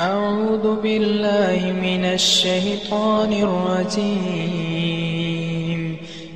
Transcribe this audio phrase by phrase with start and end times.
[0.00, 4.60] أعوذ بالله من الشيطان الرجيم.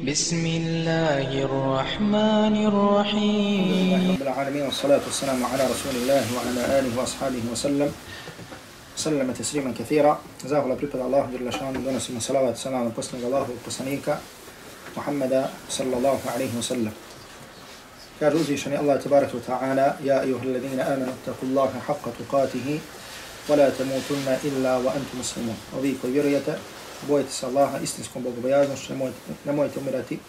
[0.04, 4.20] بسم الله الرحمن الرحيم.
[4.20, 7.88] الحمد لله العالمين والصلاة والسلام على رسول الله وعلى آله وأصحابه وسلم.
[9.00, 10.12] وسلم تسليما كثيرا.
[10.44, 14.06] زاهر الله بريبال الله جل شان دون من صلاة والسلام وقسنا الله وقسنيك
[14.92, 16.92] محمد صلى الله عليه وسلم.
[18.20, 22.68] كاجوزي شني الله تبارك وتعالى يا أيها الذين آمنوا اتقوا الله حق تقاته.
[23.49, 26.55] ولا تموتن إلا وأنتم مسلمون وفي koji vjerujete
[27.07, 30.19] bojite se Allaha istinskom bogobojaznošću, nemojte, nemojte umirati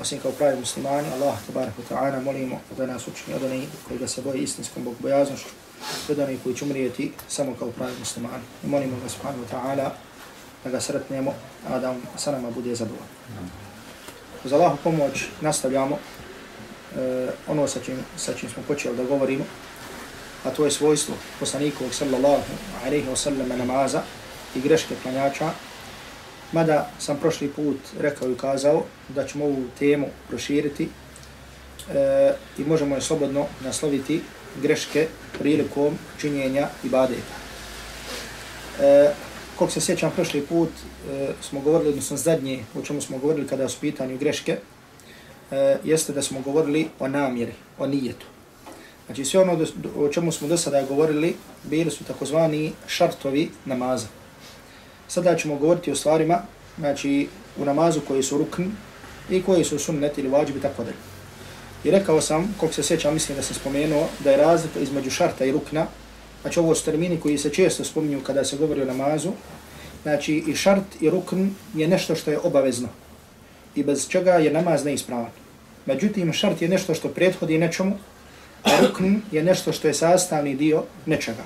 [0.00, 1.08] osim kao pravi muslimani.
[1.12, 4.84] Allah, tabarak wa ta'ala, molimo da nas učini od onih koji ga se boje istinskom
[4.84, 5.48] bogobojaznošću,
[6.08, 8.42] od onih koji će umrijeti samo kao pravi muslimani.
[8.64, 9.90] I molimo ga subhanahu wa ta'ala
[10.64, 11.34] da ga sretnemo,
[11.68, 13.06] a da sa nama bude zadovoljno.
[14.44, 19.44] Uz Allahu pomoć nastavljamo uh, ono sa čim, sa čim smo počeli da govorimo,
[20.43, 22.51] a to je svojstvo poslanikovog sallallahu
[22.85, 24.01] alaihi wa sallam namaza
[24.55, 25.51] i greške klanjača.
[26.51, 30.89] Mada sam prošli put rekao i kazao da ćemo ovu temu proširiti
[31.93, 34.21] e, i možemo je slobodno nasloviti
[34.61, 35.07] greške
[35.39, 37.35] prilikom činjenja ibadeta.
[38.81, 39.09] E,
[39.55, 43.69] koliko se sjećam prošli put e, smo govorili, odnosno zadnje o čemu smo govorili kada
[43.69, 44.57] su pitanju greške,
[45.51, 48.25] e, jeste da smo govorili o namjeri, o nijetu.
[49.09, 49.65] Znači sve ono
[49.97, 54.07] o čemu smo do sada govorili bili su takozvani šartovi namaza.
[55.07, 56.41] Sada ćemo govoriti o stvarima
[56.77, 58.63] znači, u namazu koji su rukn
[59.29, 60.95] i koji su sunnet ili vađibi tako dalje.
[61.83, 65.45] I rekao sam, koliko se sjećam, mislim da sam spomenuo, da je razlika između šarta
[65.45, 65.87] i rukna,
[66.41, 69.31] znači ovo su termini koji se često spominju kada se govori o namazu,
[70.03, 72.87] znači i šart i rukn je nešto što je obavezno
[73.75, 75.31] i bez čega je namaz neispravan.
[75.85, 77.97] Međutim, šart je nešto što prethodi nečemu,
[78.81, 81.43] rukn je nešto što je sastavni dio nečega.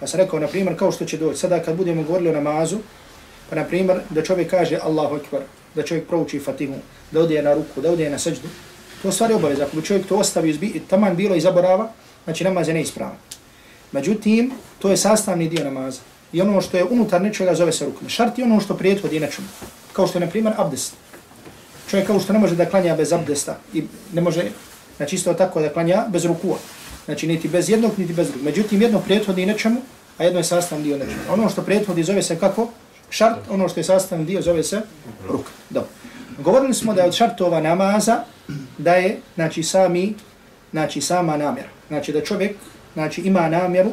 [0.00, 2.78] Pa sam rekao, na primjer, kao što će doći, sada kad budemo govorili o namazu,
[3.50, 5.40] pa na primjer, da čovjek kaže Allahu Akbar,
[5.74, 6.74] da čovjek prouči fatihu,
[7.10, 8.48] da ode na ruku, da ode na seđdu,
[9.02, 9.64] to stvari obaveza.
[9.64, 11.90] Ako bi čovjek to ostavio, zbi, taman bilo i zaborava,
[12.24, 13.16] znači namaz je neispravan.
[13.92, 16.00] Međutim, to je sastavni dio namaza.
[16.32, 18.08] I ono što je unutar nečega zove se rukn.
[18.08, 19.48] Šart je ono što prijethodi nečemu.
[19.92, 20.94] Kao što je, na primjer, abdest.
[21.90, 24.50] Čovjek kao što ne može da klanja bez abdesta i ne može
[24.96, 26.56] Znači isto tako da klanja bez rukua.
[27.04, 28.44] Znači niti bez jednog, niti bez drugog.
[28.44, 29.80] Međutim, jedno prethodi nečemu,
[30.18, 31.20] a jedno je sastavni dio nečemu.
[31.32, 32.68] Ono što prethodi zove se kako?
[33.10, 34.80] Šart, ono što je sastavni dio zove se
[35.28, 35.46] ruk.
[35.70, 35.88] Dobro.
[36.38, 38.24] Govorili smo da je od šartova namaza
[38.78, 40.14] da je, znači, sami,
[40.70, 41.68] znači, sama namjera.
[41.88, 42.56] Znači da čovjek,
[42.94, 43.90] znači, ima namjeru,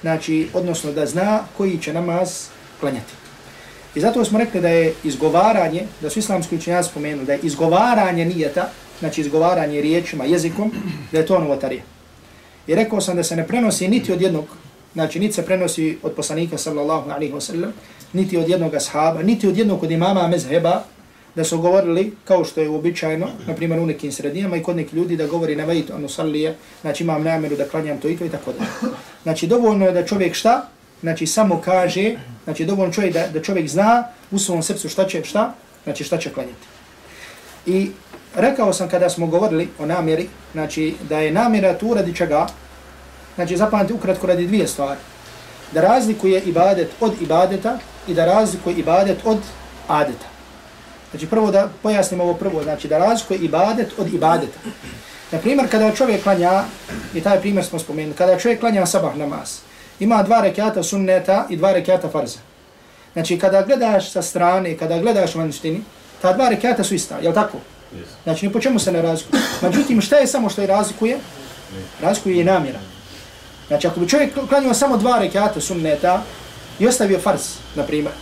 [0.00, 2.46] znači, odnosno da zna koji će namaz
[2.80, 3.12] klanjati.
[3.94, 8.24] I zato smo rekli da je izgovaranje, da su islamski učenjaci spomenuli, da je izgovaranje
[8.24, 8.70] nijeta,
[9.04, 10.72] znači izgovaranje riječima, jezikom,
[11.12, 11.82] da je to novotarija.
[12.66, 14.44] I rekao sam da se ne prenosi niti od jednog,
[14.94, 17.70] znači niti se prenosi od poslanika sallallahu alaihi wasallam,
[18.12, 20.82] niti od jednog ashaba, niti od jednog od imama mezheba,
[21.34, 24.94] da su govorili, kao što je uobičajeno, na primjer u nekim sredinama i kod nekih
[24.94, 28.24] ljudi da govori na vajit, ono sallije, znači imam namjeru da klanjam to i to
[28.24, 28.88] i tako da.
[29.22, 30.68] Znači dovoljno je da čovjek šta?
[31.00, 35.24] Znači samo kaže, znači dovoljno čovjek da, da čovjek zna u svom srcu šta će,
[35.24, 35.54] šta?
[35.84, 36.66] Znači šta će klanjati.
[37.66, 37.90] I
[38.34, 42.46] rekao sam kada smo govorili o namjeri, znači da je namjera tu radi čega,
[43.34, 45.00] znači zapamati ukratko radi dvije stvari.
[45.72, 47.78] Da razlikuje ibadet od ibadeta
[48.08, 49.38] i da razlikuje ibadet od
[49.88, 50.26] adeta.
[51.10, 54.58] Znači prvo da pojasnim ovo prvo, znači da razlikuje ibadet od ibadeta.
[55.32, 56.64] Na primjer, kada čovjek klanja,
[57.14, 59.58] i taj primjer smo spomenuli, kada čovjek klanja sabah namaz,
[60.00, 62.38] ima dva rekiata sunneta i dva rekiata farza.
[63.12, 65.82] Znači kada gledaš sa strane, kada gledaš vanštini,
[66.22, 67.58] ta dva rekiata su ista, je tako?
[68.24, 69.42] Znači, ni po čemu se ne razlikuje.
[69.62, 71.18] Međutim, šta je samo što je razlikuje?
[72.02, 72.78] Razlikuje je namjera.
[73.68, 76.22] Znači, ako bi čovjek klanio samo dva rekata sunneta
[76.78, 78.12] i ostavio fars, na primjer,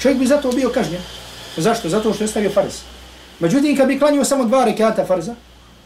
[0.00, 1.02] čovjek bi zato bio kažnjen.
[1.56, 1.88] Zašto?
[1.88, 2.80] Zato što je ostavio fars.
[3.40, 5.34] Međutim, kad bi klanio samo dva rekata farza,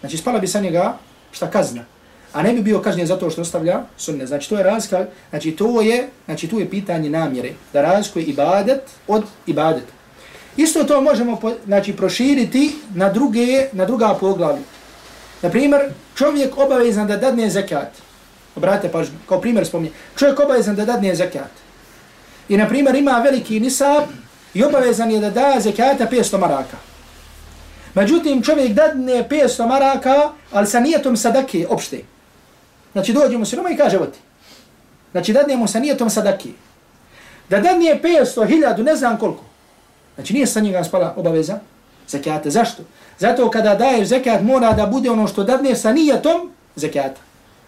[0.00, 0.96] znači, spala bi sa njega
[1.32, 1.84] šta kazna.
[2.32, 4.26] A ne bi bio kažnjen zato što ostavlja sunne.
[4.26, 7.52] Znači, to je razlika, znači, to je, znači, tu je pitanje namjere.
[7.72, 9.95] Da razlikuje ibadet od ibadeta.
[10.56, 14.62] Isto to možemo znači, proširiti na druge, na druga poglavlja.
[15.42, 15.80] Na primjer,
[16.14, 17.92] čovjek obavezan da dadne zekat.
[18.56, 19.92] Obratite pažnju, kao primjer spominje.
[20.18, 21.50] Čovjek obavezan da dadne zekat.
[22.48, 24.04] I na primjer ima veliki nisab
[24.54, 26.76] i obavezan je da da zekata 500 maraka.
[27.94, 32.00] Međutim, čovjek dadne 500 maraka, ali sa nijetom sadake opšte.
[32.92, 34.18] Znači dođemo se i kaže, evo ti.
[35.12, 36.48] Znači dadnemo sa nijetom sadake.
[37.48, 39.45] Da dadne 500, 1000, ne znam koliko.
[40.16, 41.58] Znači nije sa njega spala obaveza
[42.08, 42.50] zekijata.
[42.50, 42.82] Zašto?
[43.18, 47.20] Zato kada daješ zekijat mora da bude ono što dadne sa nijetom zekijata.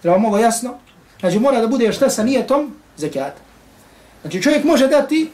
[0.02, 0.74] Treba mogo jasno?
[1.20, 3.40] Znači mora da bude šta sa nijetom zekijata.
[4.22, 5.30] Znači čovjek može dati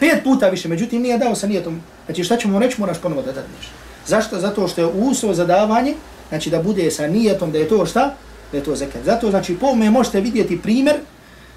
[0.00, 1.80] pet puta više, međutim nije dao sa nijetom.
[2.06, 3.70] Znači šta ćemo reći, moraš ponovo da dadneš.
[4.06, 4.40] Zašto?
[4.40, 5.94] Zato što je uslov za davanje,
[6.28, 8.14] znači da bude sa nijetom, da je to šta?
[8.52, 9.04] Da je to zekijat.
[9.04, 10.96] Zato znači po me možete vidjeti primjer,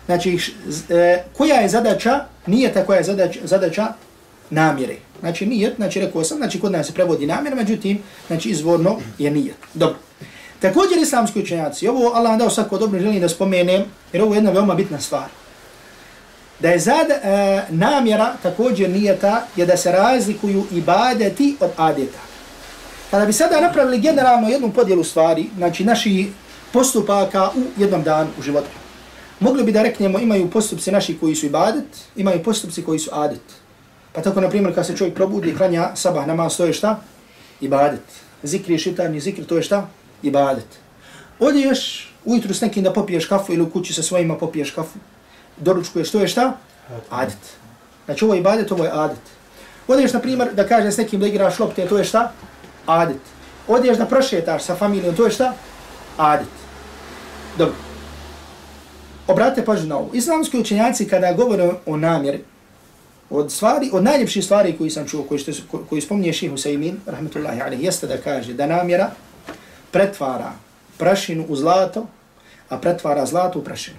[0.06, 0.40] znači
[0.90, 3.88] e, koja je zadaća, nijeta koja je zadaća, zadaća
[4.50, 4.96] namjere.
[5.20, 9.32] Znači nijet, znači rekao sam, znači kod nas se prevodi namjer, međutim, znači izvorno je
[9.32, 9.58] nijet.
[9.74, 9.98] Dobro.
[10.60, 13.84] Također islamski učenjaci, ovo Allah vam dao svako dobro želim da spomenem,
[14.14, 15.30] jer ovo je jedna veoma bitna stvar.
[16.60, 22.20] Da je zad, e, namjera također nijeta je da se razlikuju ibadeti od adeta.
[23.12, 26.32] Kada bi sada napravili generalno jednu podjelu stvari, znači naši
[26.74, 28.68] postupaka u jednom danu u životu,
[29.40, 31.86] mogli bi da reknemo imaju postupci naši koji su ibadet,
[32.16, 33.42] imaju postupci koji su adet.
[34.18, 37.00] Pa tako, na primjer, kad se čovjek probudi i klanja sabah namaz, to je šta?
[37.62, 38.02] Ibadet.
[38.44, 39.88] Zikri je šitarni zikr, to je šta?
[40.24, 40.66] Ibadet.
[41.40, 45.00] Odiješ ujutru s nekim da popiješ kafu ili u kući sa svojima popiješ kafu.
[45.58, 46.58] Doručkuješ, to je šta?
[47.10, 47.38] Adet.
[48.06, 49.22] Znači ovo je ibadet, ovo je adet.
[49.88, 52.32] Odiješ, na primjer, da kažeš s nekim da igraš lopte, to je šta?
[52.86, 53.22] Adet.
[53.68, 55.54] Odiješ da prošetaš sa familijom, to je šta?
[56.18, 56.58] Adet.
[57.58, 57.76] Dobro.
[59.28, 60.10] Obratite pažnju na ovo.
[60.14, 62.44] Islamski učenjaci kada govore o namjeri,
[63.30, 65.52] od stvari, od najljepših stvari koji sam čuo, koji, što,
[65.90, 69.12] koji spominje ših Husaymin, rahmetullahi alaihi, jeste da kaže da namjera
[69.92, 70.52] pretvara
[70.98, 72.08] prašinu u zlato,
[72.70, 73.98] a pretvara zlato u prašinu.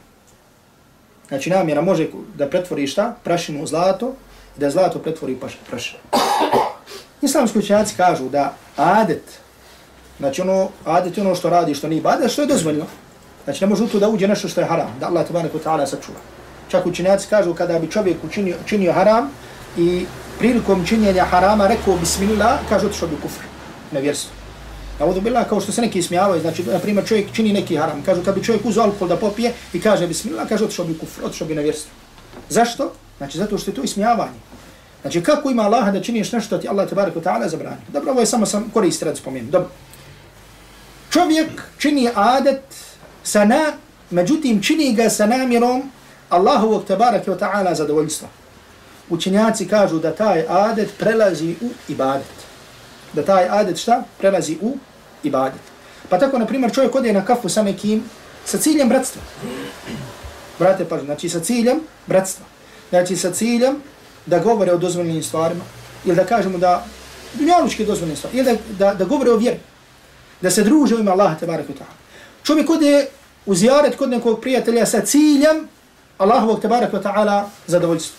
[1.29, 3.15] Znači namjera može da pretvori šta?
[3.25, 4.15] Prašinu u zlato
[4.57, 6.01] i da zlato pretvori pa prašinu.
[7.23, 9.23] Islamski učenjaci kažu da adet,
[10.19, 12.87] znači ono, adet je ono što radi, što nije bada, što je dozvoljno.
[13.45, 15.87] Znači ne može u to da uđe nešto što je haram, da Allah tabarak ta'ala
[15.87, 16.38] sačuva.
[16.69, 19.31] Čak učinjaci kažu kada bi čovjek učinio, učinio haram
[19.77, 20.07] i
[20.39, 23.43] prilikom činjenja harama rekao bismillah, kaže otišao bi kufr,
[23.93, 24.33] nevjerstvo.
[24.99, 28.03] Na vodu bila kao što se neki smijavaju, znači na primjer čovjek čini neki haram,
[28.03, 31.25] kažu kad bi čovjek uzeo alkohol da popije i kaže bismillah, kaže otišao bi kufr,
[31.25, 31.91] otišao bi na vjerstvo.
[32.49, 32.93] Zašto?
[33.19, 34.39] Znači zato što je to ismijavanje.
[35.03, 37.81] Znači kako ima Allah da činiš nešto ti Allah te wa ta'ala zabrani.
[37.93, 39.51] Dobro, ovo je samo sam korist rad spomenu.
[39.51, 39.69] Dobro.
[41.11, 42.63] Čovjek čini adet
[43.23, 43.73] sa na,
[44.11, 45.83] međutim čini ga sa namjerom
[46.29, 48.29] Allahovog tabarak wa ta'ala zadovoljstva.
[49.11, 52.47] Učenjaci kažu da taj adet prelazi u ibadet.
[53.13, 54.03] Da taj adet šta?
[54.19, 54.77] Prelazi u
[55.23, 55.61] ibadet.
[56.09, 58.05] Pa tako, na primjer, čovjek ode na kafu sa nekim
[58.45, 59.23] sa ciljem bratstva.
[60.59, 62.47] Brate, pa znači sa ciljem bratstva.
[62.91, 63.83] Znači sa ciljem
[64.27, 65.65] da govore o dozvoljenim stvarima,
[66.05, 66.85] ili da kažemo da
[67.35, 69.59] dunjalučke dozvoljene stvari, ili da, da, da govore o vjeri,
[70.41, 71.97] da se druže u ime Allaha tabaraka ta'ala.
[72.43, 73.07] Čovjek ode
[73.47, 75.69] u zijaret kod nekog prijatelja sa ciljem
[76.19, 78.17] Allahovog tabaraka ta'ala zadovoljstvo.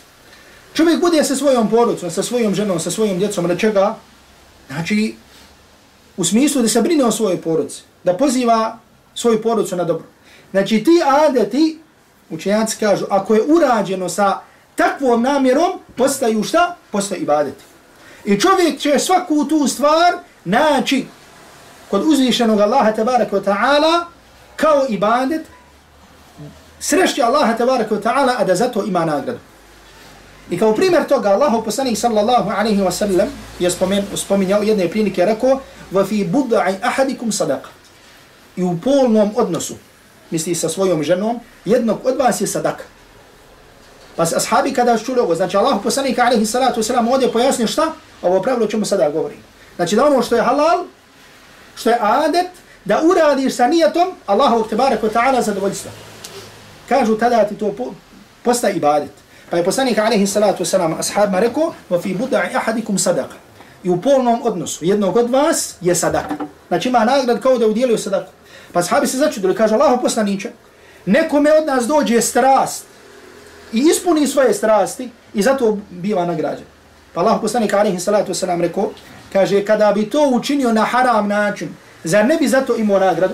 [0.74, 3.96] Čovjek bude sa svojom porodicom, sa svojom ženom, sa svojim djecom, na čega?
[4.68, 5.16] Znači,
[6.18, 8.78] u smislu da se brine o svojoj porodici, da poziva
[9.16, 10.06] svoju porodicu na dobro.
[10.52, 11.80] Znači, ti adeti,
[12.30, 14.40] učenjaci kažu, ako je urađeno sa
[14.76, 16.76] takvom namjerom postaju šta?
[16.92, 17.64] Postaju ibadeti.
[18.26, 20.14] I čovjek će svaku tu stvar
[20.46, 21.06] naći
[21.90, 24.06] kod uzvišenog Allaha tabaraka wa ta'ala
[24.56, 25.42] kao ibadet,
[26.80, 29.40] srešće Allaha tabaraka wa ta'ala, a da zato ima nagradu.
[30.50, 33.28] I kao primjer toga, Allah poslanih sallallahu alaihi wa sallam
[33.60, 35.60] je spomen, spominjao jedne prilike rekao
[35.92, 37.32] va fi أَحَدِكُمْ ahadikum.
[38.56, 39.76] I u polnom odnosu,
[40.32, 42.84] misli sa svojom ženom, jednog od vas je sadaka.
[44.16, 47.92] Pa se ashabi kada čuli ovo, znači Allah poslanik alaihi salatu wasalam ovdje pojasnio šta?
[48.22, 49.36] Ovo pravilo čemu sada govori.
[49.76, 50.86] Znači da ono što je halal,
[51.76, 52.48] što je adet,
[52.86, 55.92] da uradiš sa nijetom Allahovog tebarek wa ta'ala zadovoljstva.
[56.90, 57.74] Kažu tada ti to
[58.44, 59.12] postaje ibadet.
[59.50, 63.36] Pa je poslanik alaihi salatu wasalam ashabima rekao, wa fi buda'i ahadikum sadaka.
[63.84, 66.36] I u polnom odnosu jednog od vas je sadaka.
[66.68, 68.32] Znači ima nagrad kao da udjelio sadaku.
[68.74, 70.50] Pa ashabi se začudili, kaže Allah poslaniče,
[71.06, 72.86] nekome od nas dođe strast
[73.74, 76.66] i ispuni svoje strasti i zato biva nagrađen.
[77.14, 78.92] Pa Allah poslanik alaihi salatu wasalam rekao,
[79.34, 81.70] kaže, kada bi to učinio na haram način,
[82.04, 83.34] zar ne bi zato imao nagradu?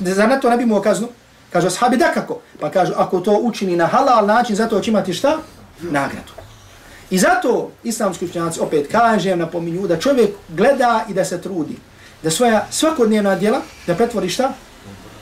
[0.00, 1.08] Zar na to ne bi imao kaznu?
[1.50, 2.40] Kaže, ashabi da kako?
[2.60, 5.38] Pa kaže, ako to učini na halal način, zato će imati šta?
[5.80, 6.32] Nagradu.
[7.10, 11.76] I zato islamski učenjaci opet kažem, napominju, da čovjek gleda i da se trudi.
[12.22, 14.52] Da svoja svakodnevna djela, da pretvori šta?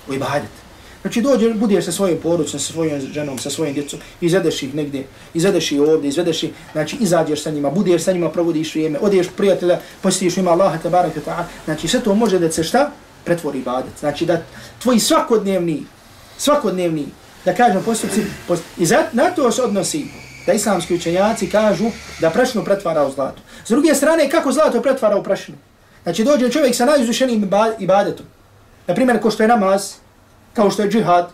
[0.08, 0.66] U ibadet.
[1.02, 5.06] Znači dođe, budeš sa svojim porucom, sa svojom ženom, sa svojim djecom, izvedeš ih negdje,
[5.34, 9.26] izvedeš ih ovdje, izvedeš ih, znači izađeš sa njima, budeš sa njima, provodiš vrijeme, odeš
[9.36, 12.90] prijatelja, posjetiš ima Allaha tabaraka ta'ala, znači sve to može da se šta?
[13.24, 13.92] Pretvori ibadet.
[14.00, 14.42] Znači da
[14.82, 15.84] tvoji svakodnevni,
[16.38, 17.06] svakodnevni,
[17.44, 18.62] da kažem postupci, post...
[18.78, 20.06] i za, na to se odnosi
[20.46, 21.84] da islamski učenjaci kažu
[22.20, 23.42] da prašinu pretvara u zlato.
[23.64, 25.58] S druge strane, kako zlato pretvara u prašinu?
[26.02, 28.26] Znači dođe čovjek sa najizvišenim ibadetom.
[28.86, 29.92] Na primjer, ko što je namaz,
[30.54, 31.30] kao što je džihad,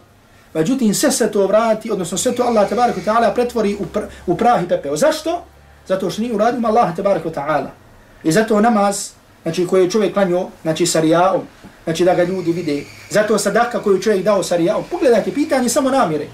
[0.55, 4.37] Međutim, sve se to vrati, odnosno sve to Allah tabaraka ta'ala pretvori u, pr u
[4.37, 4.97] prah i pepeo.
[4.97, 5.45] Zašto?
[5.89, 7.69] Zato što nije uradio Allah tabaraka ta'ala.
[8.25, 9.11] I zato namaz,
[9.43, 11.43] znači koji je čovjek klanio, znači sa rijaom,
[11.85, 12.85] znači da ga ljudi vide.
[13.11, 14.85] Zato sadaka koju čovjek dao sa rijaom.
[14.91, 16.27] Pogledajte, pitanje samo namire.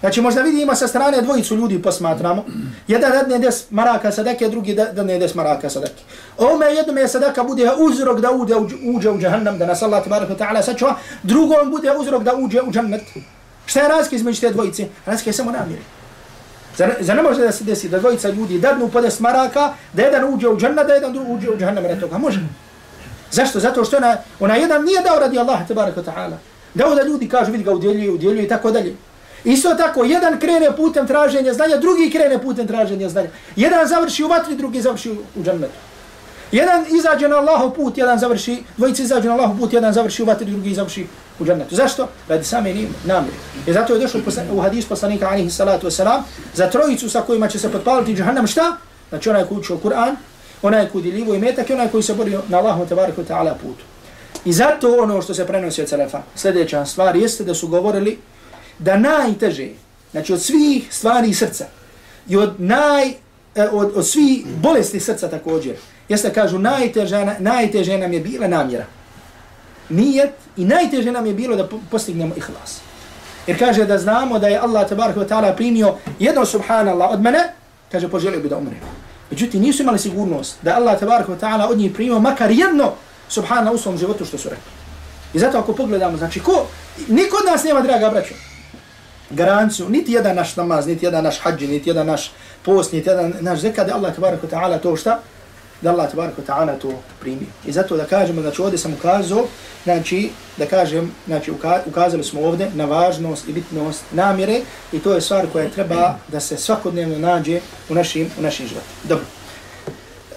[0.00, 2.44] Znači možda vidimo sa strane dvojicu ljudi posmatramo.
[2.88, 6.02] Jedan dadne des maraka sadake, drugi dadne des maraka sadake.
[6.38, 10.34] Ome jednom je sadaka bude uzrok da uđe, uđe u džahannam, da nas Allah tabaraka
[10.34, 10.94] ta'ala sačuva.
[11.22, 13.02] Drugom bude uzrok da uđe u džannet.
[13.66, 14.86] Šta je razlika između te dvojice?
[15.06, 15.80] Razlika je samo namire.
[16.76, 20.02] Zar, zar ne može da se desi da dvojica ljudi dadnu po des maraka, da
[20.02, 22.18] jedan uđe u džanna, da jedan drugi uđe u džahannam radi toga?
[22.18, 22.40] Može.
[23.30, 23.60] Zašto?
[23.60, 26.36] Zato što ona, ona jedan nije dao radi Allah tabaraka ta'ala.
[26.74, 28.96] Dao da ljudi kažu, vidi ga udjeljuje, udjeljuje i tako dalje.
[29.44, 33.28] Isto tako, jedan krene putem traženja znanja, drugi krene putem traženja znanja.
[33.56, 35.74] Jedan završi u vatri, drugi završi u džannetu.
[36.52, 40.26] Jedan izađe na Allahov put, jedan završi, dvojici izađe na Allahov put, jedan završi u
[40.26, 41.06] vatri, drugi završi
[41.38, 41.74] u džennetu.
[41.74, 42.08] Zašto?
[42.28, 42.74] Radi same
[43.04, 43.32] namre.
[43.66, 44.20] I zato je došlo
[44.52, 46.20] u hadis poslanika alihi salatu wasalam,
[46.54, 48.76] za trojicu sa kojima će se potpaliti džahannam, šta?
[49.08, 50.16] Znači onaj koji učio Kur'an,
[50.62, 53.84] onaj koji dilivo i metak i onaj koji se borio na Allahom tabaraka ta'ala putu.
[54.44, 58.18] I zato ono što se prenosi od Selefa, sljedeća stvar jeste da su govorili
[58.78, 59.68] da najteže,
[60.10, 61.66] znači od svih stvari srca
[62.28, 63.08] i od, naj,
[63.54, 65.76] e, od, od svih bolesti srca također,
[66.08, 68.84] jeste kažu najteža, najteže nam je bila namjera.
[69.88, 72.80] Nijet i najteže nam je bilo da postignemo ihlas.
[73.46, 77.52] Jer kaže da znamo da je Allah tabaraka wa ta'ala primio jedno subhanallah od mene,
[77.92, 78.76] kaže poželio bi da umre.
[79.30, 82.92] Međutim, nisu imali sigurnost da Allah tabaraka wa ta'ala od njih primio makar jedno
[83.28, 84.70] subhanallah u svom životu što su rekli.
[85.34, 86.66] I zato ako pogledamo, znači ko,
[87.08, 88.34] niko od nas nema, draga braćo,
[89.30, 92.32] garanciju, niti jedan naš namaz, niti jedan naš hađi, niti jedan naš
[92.62, 95.20] post, niti jedan naš zekad, da Allah tabaraka ta'ala to šta?
[95.82, 97.46] Da Allah tabaraka ta'ala to primi.
[97.66, 99.46] I zato da kažemo, znači ovdje sam ukazao,
[99.84, 101.52] znači da kažem, znači
[101.86, 104.60] ukazali smo ovdje na važnost i bitnost namjere
[104.92, 108.86] i to je stvar koja treba da se svakodnevno nađe u našim, u našim životu.
[109.04, 109.24] Dobro.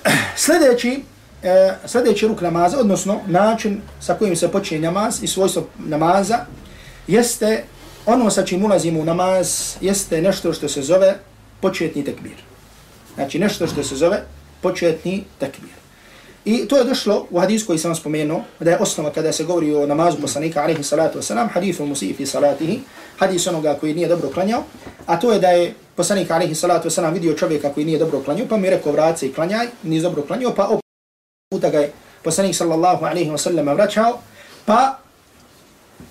[0.46, 1.04] Sljedeći,
[1.44, 6.38] e, sljedeći ruk namaza, odnosno način sa kojim se počinje namaz i svojstvo namaza,
[7.08, 7.64] jeste
[8.06, 11.16] ono sa čim ulazimo u namaz jeste nešto što se zove
[11.62, 12.38] početni tekbir.
[13.16, 14.24] Znači nešto što se zove
[14.62, 15.80] početni tekbir.
[16.46, 19.76] I to je došlo u hadis koji sam spomenuo, da je osnova kada se govori
[19.76, 22.80] o namazu poslanika alaihi salatu wasalam, hadithu musifi salatihi,
[23.18, 24.64] hadis onoga koji nije dobro klanjao,
[25.06, 28.48] a to je da je poslanik alaihi salatu wasalam vidio čovjeka koji nije dobro klanjao,
[28.48, 30.86] pa mi je rekao se i klanjaj, nije dobro klanjao, pa opet
[31.52, 31.92] puta ga je
[32.24, 34.20] poslanik sallallahu alaihi wasallam vraćao,
[34.66, 35.00] pa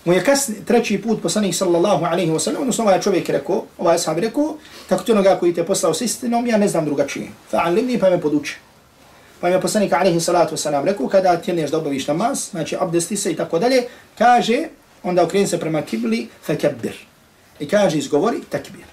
[0.04, 3.98] mu je kasni, treći put poslanik sallallahu alaihi wa sallam, odnosno ovaj čovjek rekao, ovaj
[3.98, 4.56] sam rekao,
[4.88, 7.28] tako ti onoga koji te poslao s istinom, ja ne znam drugačije.
[7.52, 8.56] Fa'alimni pa me poduči.
[9.40, 12.76] Pa je poslanik alaihi salatu wa sallam rekao, kada ti neš da obaviš namaz, znači
[12.80, 13.82] abdesti se i tako dalje,
[14.18, 14.68] kaže,
[15.02, 16.96] onda okreni se prema kibli, fakabir.
[17.60, 18.84] I kaže, izgovori, takbir.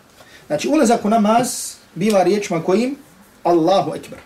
[0.48, 2.96] Znači ulazak u namaz biva riječima kojim
[3.44, 4.20] Allahu ekber.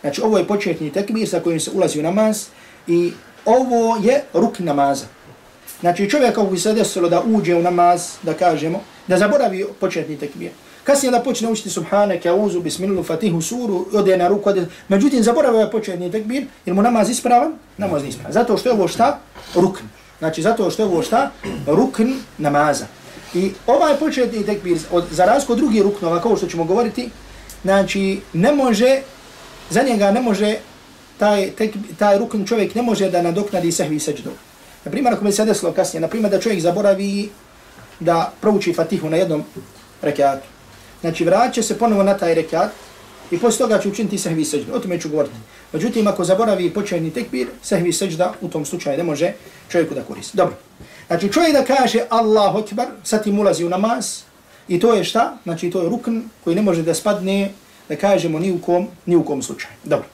[0.00, 2.46] Znači ovo je početni tekbir sa kojim se ulazi u namaz
[2.86, 3.12] i
[3.44, 5.06] ovo je ruk namaza.
[5.80, 10.16] Znači čovjek kako bi se desilo da uđe u namaz, da kažemo, da zaboravi početni
[10.18, 10.50] tekbir.
[10.84, 14.66] Kasnije da počne učiti Subhaneke, Auzu, bismilu, fatihu, suru, ode na ruku, ode...
[14.88, 18.32] Međutim, zaboravio početni tekbir, jer mu namaz ispravan, namaz nije ispravan.
[18.32, 19.18] Zato što je ovo šta?
[19.54, 19.84] Rukn.
[20.18, 21.30] Znači, zato što je ovo šta?
[21.66, 22.08] Rukn
[22.38, 22.86] namaza.
[23.34, 27.10] I ovaj početni tekbir, od, za razliku drugih ruknova, kao što ćemo govoriti,
[27.62, 29.00] znači, ne može,
[29.70, 30.56] za njega ne može,
[31.18, 34.30] taj, tek, taj rukn čovjek ne može da nadoknadi sehvi seđdu.
[34.84, 37.30] Na primjer, ako mi se desilo kasnije, na primjer da čovjek zaboravi
[38.00, 39.44] da prouči fatihu na jednom
[40.02, 40.46] rekiatu.
[41.00, 42.70] Znači, vraća se ponovo na taj rekiat
[43.30, 44.74] i posle toga će učiniti sehvi seđda.
[44.74, 45.34] O tome ću govoriti.
[45.72, 49.32] Međutim, ako zaboravi početni tekbir, sehvi seđda u tom slučaju ne može
[49.68, 50.36] čovjeku da koristi.
[50.36, 50.54] Dobro.
[51.06, 54.20] Znači, čovjek da kaže Allahu Akbar, sad tim ulazi u namaz
[54.68, 55.36] i to je šta?
[55.44, 57.50] Znači, to je rukn koji ne može da spadne,
[57.88, 59.72] da kažemo ni u kom, ni u kom slučaju.
[59.84, 60.06] Dobro.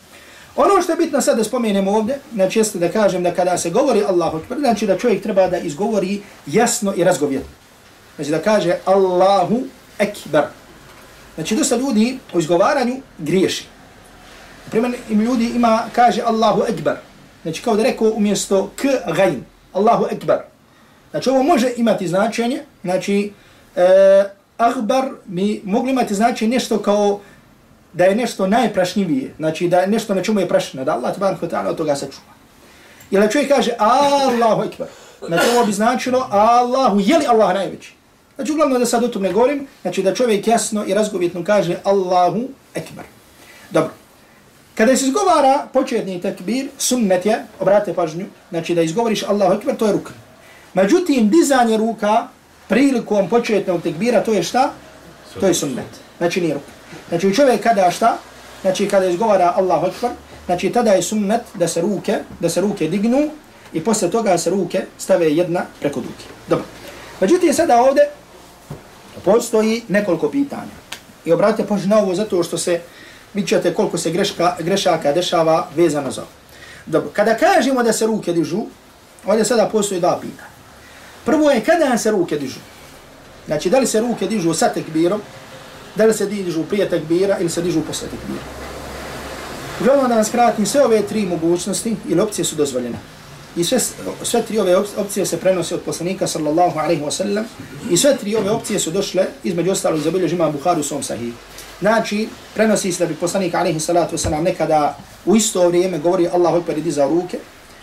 [0.57, 3.71] Ono što je bitno sad da spomenemo ovdje, znači jeste da kažem da kada se
[3.71, 7.51] govori Allahu Akbar, znači da čovjek treba da izgovori jasno i razgovjetno.
[8.17, 9.63] Znači da kaže Allahu
[9.99, 10.45] Akbar.
[11.35, 13.65] Znači dosta ljudi u izgovaranju griješi.
[14.71, 16.97] Primjer, im ljudi ima, kaže Allahu Akbar.
[17.43, 18.83] Znači kao da rekao umjesto k
[19.17, 19.45] gajn.
[19.73, 20.39] Allahu Akbar.
[21.11, 23.33] Znači ovo može imati značenje, znači
[23.77, 24.25] e,
[24.57, 27.21] Akbar mi mogli imati značenje nešto kao
[27.95, 31.37] da je nešto najprašnjivije, znači da je nešto na čemu je prašno, da Allah tebara
[31.43, 32.35] wa ta'ala od toga sačuva.
[33.11, 34.87] Ili čovjek kaže Allahu ekber,
[35.27, 37.93] znači ovo bi značilo Allahu, je li Allah najveći?
[38.37, 41.77] Znači uglavnom da sad o tom ne govorim, znači da čovjek jasno i razgovjetno kaže
[41.85, 43.05] Allahu ekber.
[43.71, 43.91] Dobro.
[44.75, 49.87] Kada se izgovara početni takbir, sunnet je, obrate pažnju, znači da izgovoriš Allahu ekber, to
[49.87, 50.13] je ruka.
[50.75, 52.29] Međutim, dizanje ruka
[52.69, 54.73] prilikom početnog tekbira, to je šta?
[55.41, 55.87] To je sunnet.
[56.19, 56.67] Znači nije ruka.
[57.09, 58.17] Znači čovjek kada šta?
[58.63, 60.11] Znači kada izgovara Allahu Akbar,
[60.47, 63.31] znači tada je sunnet da se ruke, da se ruke dignu
[63.73, 66.25] i posle toga se ruke stave jedna preko druge.
[66.49, 66.65] Dobro.
[67.21, 68.01] Međutim, sada ovde
[69.25, 70.75] postoji nekoliko pitanja.
[71.25, 72.81] I obratite pažnju na ovo zato što se,
[73.35, 76.31] vidjet ćete koliko se greška, grešaka dešava vezano za ovo.
[76.87, 78.61] Dobro, kada kažemo da se ruke dižu,
[79.27, 80.49] ovdje sada postoji dva pitanja.
[81.25, 82.61] Prvo je kada se ruke dižu.
[83.47, 85.23] Znači, da li se ruke dižu sa tekbirom,
[85.97, 88.45] da li se dižu prije tekbira ili se dižu posle tekbira.
[89.81, 92.99] Uglavnom da vam skratim, sve ove tri mogućnosti ili opcije su dozvoljene.
[93.57, 93.79] I sve,
[94.23, 97.45] sve tri ove opcije se prenose od poslanika sallallahu alaihi wa sallam
[97.91, 101.03] i sve tri ove opcije su došle između ostalog za biljež ima Bukhari u svom
[101.03, 101.33] sahih.
[101.81, 106.57] Znači, prenosi se da bi poslanik alaihi salatu wa nekada u isto vrijeme govori Allahu
[106.57, 107.39] ekber i dizao ruke,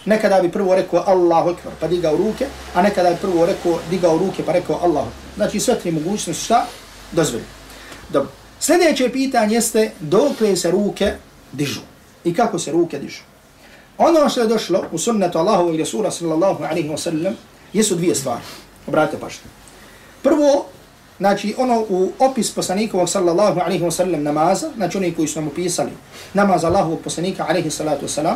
[0.06, 4.18] nekada bi prvo rekao Allahu ekber pa digao ruke, a nekada bi prvo rekao digao
[4.18, 6.66] ruke pa rekao Allahu Znači, sve tri mogućnosti šta?
[7.12, 7.61] Dozvoljeno.
[8.12, 8.30] Dobro.
[8.60, 11.14] Sljedeće pitanje jeste dok se ruke
[11.52, 11.82] dižu
[12.24, 13.22] i kako se ruke dižu.
[13.98, 17.36] Ono što je došlo u sunnetu Allahu i Rasula sallallahu alaihi wa sallam
[17.74, 18.42] jesu dvije stvari.
[18.88, 19.50] Obratite pažnju.
[20.24, 20.66] Prvo,
[21.18, 25.48] znači ono u opis poslanikovog sallallahu alaihi wa sallam namaza, znači oni koji su nam
[25.48, 25.92] upisali
[26.34, 28.36] namaz Allahu poslanika alaihi salatu wasalam,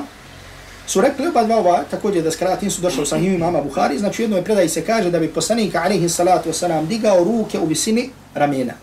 [0.87, 4.21] su rekli oba dva ova, također da skratim su došli u sahiju imama Buhari, znači
[4.21, 8.09] jedno je predaj se kaže da bi poslanika alaihi salatu wasalam digao ruke u visini
[8.33, 8.73] ramena.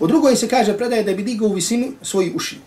[0.00, 2.58] U drugoj se kaže predaje da bi digao u visinu svoji uši.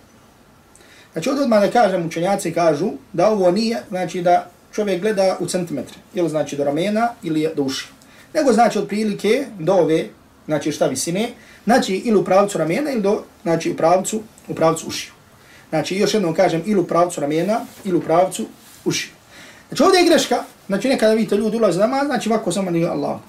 [1.13, 5.45] Znači od odmah da kažem, učenjaci kažu da ovo nije, znači da čovjek gleda u
[5.45, 7.87] centimetre, ili znači do ramena ili do uši.
[8.33, 10.05] Nego znači od prilike do ove,
[10.45, 11.29] znači šta visine,
[11.63, 15.11] znači ili u pravcu ramena ili do, znači u pravcu, u pravcu ušiju.
[15.69, 18.45] Znači još jednom kažem ili u pravcu ramena ili u pravcu
[18.85, 19.11] ušiju.
[19.67, 23.19] Znači ovdje je greška, znači nekada vidite ljudi ulaze namaz, znači ovako samo nije Allah.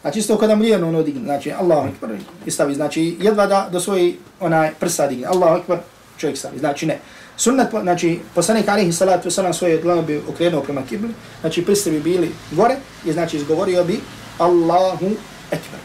[0.00, 2.10] Znači isto kada mu lijeno ono digne, znači Allahu Akbar
[2.46, 5.78] i stavi, znači jedva da do svoji onaj prsa digne, Allahu Akbar
[6.18, 6.98] čovjek stavi, znači ne.
[7.36, 12.00] Sunnet, znači poslanik alaihi salatu wasalam svoje dlano bi okrenuo prema kibli, znači prsti bi
[12.00, 14.00] bili gore i znači izgovorio bi
[14.38, 15.10] Allahu
[15.46, 15.80] Akbar.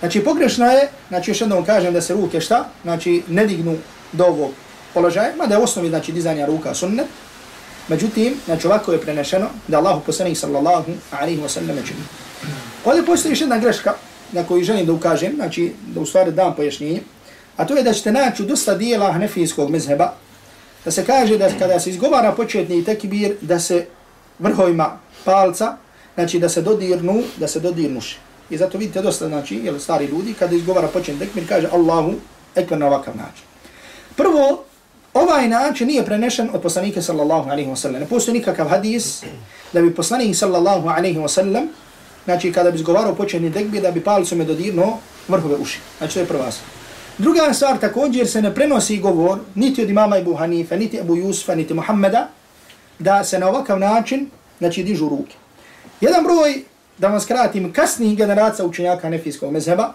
[0.00, 3.76] Znači pogrešno je, znači još jednom kažem da se ruke šta, znači ne dignu
[4.12, 4.50] do ovog
[4.94, 7.06] položaja, mada je osnovi znači dizanja ruka sunnet,
[7.88, 12.27] međutim, znači ovako je prenešeno da Allahu poslanik sallallahu alaihi wa sallam čini.
[12.88, 13.94] Ovdje postoji još jedna greška
[14.32, 17.00] na koju želim da ukažem, znači da u stvari dam pojašnjenje,
[17.56, 20.12] a to je da ćete naći u dosta dijela hanefijskog mezheba,
[20.84, 23.86] da se kaže da kada se izgovara početni tekbir, da se
[24.38, 25.76] vrhovima palca,
[26.14, 28.16] znači da se dodirnu, da se dodirnuše.
[28.50, 32.14] I zato vidite dosta, znači, jel, stari ljudi, kada izgovara početni tekbir, kaže Allahu
[32.54, 33.44] ekber na ovakav način.
[34.16, 34.64] Prvo,
[35.14, 38.00] ovaj način nije prenešen od poslanika sallallahu alaihi wa sallam.
[38.00, 39.22] Ne postoji nikakav hadis
[39.72, 41.68] da bi poslanik sallallahu alaihi wa sallam
[42.28, 45.78] znači kada bi zgovarao početni tekbir da bi palcom je dodirno vrhove uši.
[45.98, 46.70] Znači to je prva stvar.
[47.18, 51.54] Druga stvar također se ne prenosi govor niti od imama Ibu Hanife, niti Abu Yusufa,
[51.54, 52.28] niti Muhammeda
[52.98, 54.26] da se na ovakav način
[54.58, 55.36] znači dižu ruke.
[56.00, 56.62] Jedan broj,
[56.98, 59.92] da vam skratim, kasnijih generacija učenjaka nefijskog mezheba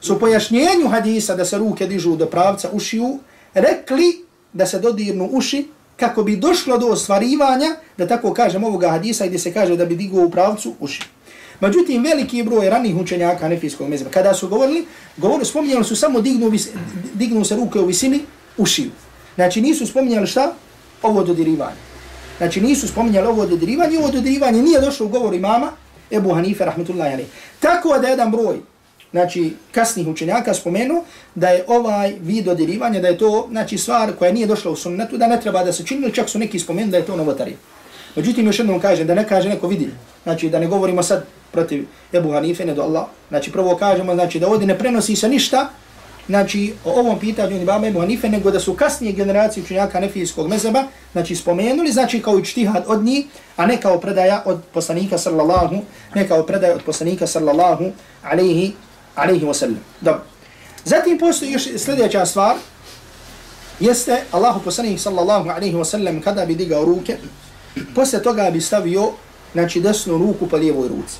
[0.00, 3.18] su pojašnjenju hadisa da se ruke dižu do pravca ušiju
[3.54, 9.26] rekli da se dodirnu uši kako bi došlo do ostvarivanja, da tako kažem ovoga hadisa
[9.26, 11.15] gdje se kaže da bi digao u pravcu uši.
[11.60, 16.48] Međutim, veliki broj ranih učenjaka nefijskog mezba, kada su govorili, govorili, spominjali su samo dignu,
[16.48, 16.68] vis,
[17.14, 18.20] dignu se ruke u visini
[18.56, 18.90] ušiju.
[19.34, 20.52] Znači nisu spominjali šta?
[21.02, 21.76] Ovo dodirivanje.
[22.38, 25.72] Znači nisu spominjali ovo dodirivanje, ovo dodirivanje nije došlo u govor imama
[26.10, 27.26] Ebu Hanife, rahmetullahi alaih.
[27.60, 28.56] Tako da jedan broj,
[29.10, 34.32] znači kasnih učenjaka spomenu da je ovaj vid dodirivanja, da je to znači stvar koja
[34.32, 36.96] nije došla u sunnetu, da ne treba da se čini, čak su neki spomenu da
[36.96, 37.56] je to novotarije.
[38.16, 39.88] Međutim, još jednom kažem, da ne kaže neko vidi,
[40.22, 44.40] znači da ne govorimo sad protiv Ebu Hanife, ne do Allah, znači prvo kažemo, znači
[44.40, 45.68] da ovdje ne prenosi se ništa,
[46.26, 50.48] znači o ovom pitanju ni baba Ebu Hanife, nego da su kasnije generacije učenjaka nefijskog
[50.48, 55.76] mezeba, znači spomenuli, znači kao ičtihad od njih, a ne kao predaja od poslanika sallallahu,
[56.14, 58.72] ne kao predaja od poslanika sallallahu alaihi,
[59.14, 59.82] alaihi wasallam.
[60.00, 60.22] Dobro.
[60.84, 62.56] Zatim postoji još sljedeća stvar,
[63.80, 67.16] jeste Allahu poslanik sallallahu alaihi wasallam kada bi digao ruke,
[67.94, 69.10] poslije toga bi stavio
[69.52, 71.16] znači, desnu ruku po lijevoj ruci.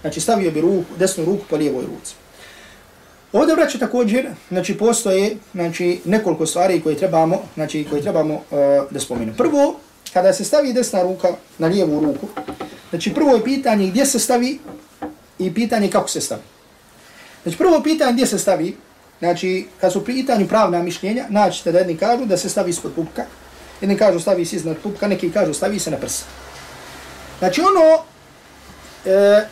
[0.00, 2.14] Znači stavio bi ruku, desnu ruku po lijevoj ruci.
[3.32, 8.40] Ovdje vraća također, znači postoje znači, nekoliko stvari koje trebamo, znači, koje trebamo uh,
[8.90, 9.34] da spomenu.
[9.36, 9.76] Prvo,
[10.12, 11.28] kada se stavi desna ruka
[11.58, 12.28] na lijevu ruku,
[12.90, 14.58] znači prvo je pitanje gdje se stavi
[15.38, 16.42] i pitanje kako se stavi.
[17.42, 18.76] Znači prvo pitanje gdje se stavi,
[19.18, 23.24] znači kad su pitanju pravna mišljenja, naćete da jedni kažu da se stavi ispod pupka,
[23.80, 26.24] Jedni kažu stavi se iznad pupka, neki kažu stavi se na prsa.
[27.38, 28.02] Znači ono,
[29.04, 29.46] e,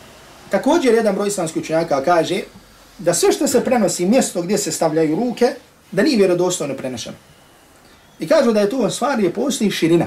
[0.55, 2.41] Također jedan broj islamskih učenjaka kaže
[2.97, 5.49] da sve što se prenosi mjesto gdje se stavljaju ruke,
[5.91, 7.15] da nije vjerodostojno prenešeno.
[8.19, 10.05] I kažu da je to stvar je postoji širina.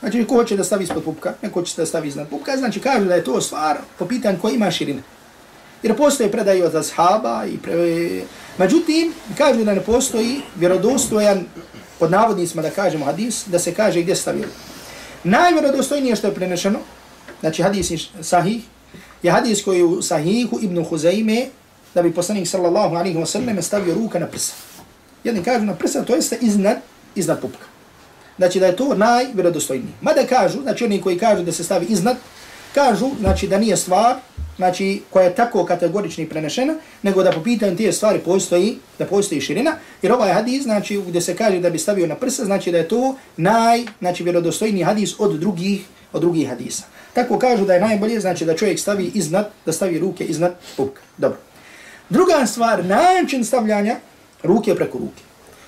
[0.00, 3.04] Znači, ko hoće da stavi ispod pupka, neko hoće da stavi iznad pupka, znači kažu
[3.04, 5.02] da je to stvar po pitanju koja ima širina.
[5.82, 7.74] Jer postoje predaje od ashaba i pre...
[8.58, 11.44] Međutim, kažu da ne postoji vjerodostojan,
[11.98, 14.48] pod navodnicima da kažemo hadis, da se kaže gdje stavio.
[15.24, 16.78] Najvjerodostojnije što je prenešeno,
[17.40, 18.62] znači hadis sahih,
[19.22, 21.46] je hadis koji je u sahihu Ibn Huzayme,
[21.94, 24.52] da bi poslanik sallallahu alaihi wa sallam stavio ruka na prsa.
[25.24, 26.76] Jedni kažu na prsa, to jeste iznad,
[27.14, 27.66] iznad pupka.
[28.36, 29.92] Znači da je to najvjerodostojniji.
[30.00, 32.16] Mada kažu, znači oni koji kažu da se stavi iznad,
[32.74, 34.16] kažu znači da nije stvar
[34.56, 39.40] znači koja je tako kategorični prenešena, nego da po pitanju tije stvari postoji, da postoji
[39.40, 42.78] širina, jer ovaj hadis, znači gdje se kaže da bi stavio na prsa, znači da
[42.78, 45.80] je to naj, znači vjerodostojni hadis od drugih,
[46.12, 46.84] od drugih hadisa.
[47.12, 51.00] Tako kažu da je najbolje, znači da čovjek stavi iznad, da stavi ruke iznad pupka.
[51.18, 51.38] Dobro.
[52.08, 53.96] Druga stvar, način stavljanja
[54.42, 55.22] ruke preko ruke.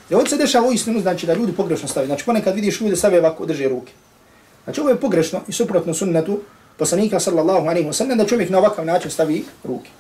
[0.09, 2.09] Jer ovdje se dešava uistinu, istinu, znači da ljudi pogrešno stavljaju.
[2.09, 3.93] Znači ponekad vidiš ljudi stave ovako, drže ruke.
[4.65, 6.41] Znači ovo je pogrešno i suprotno sunnetu
[6.77, 9.91] poslanika sallallahu alaihi wa sallam da čovjek na ovakav način stavi ruke.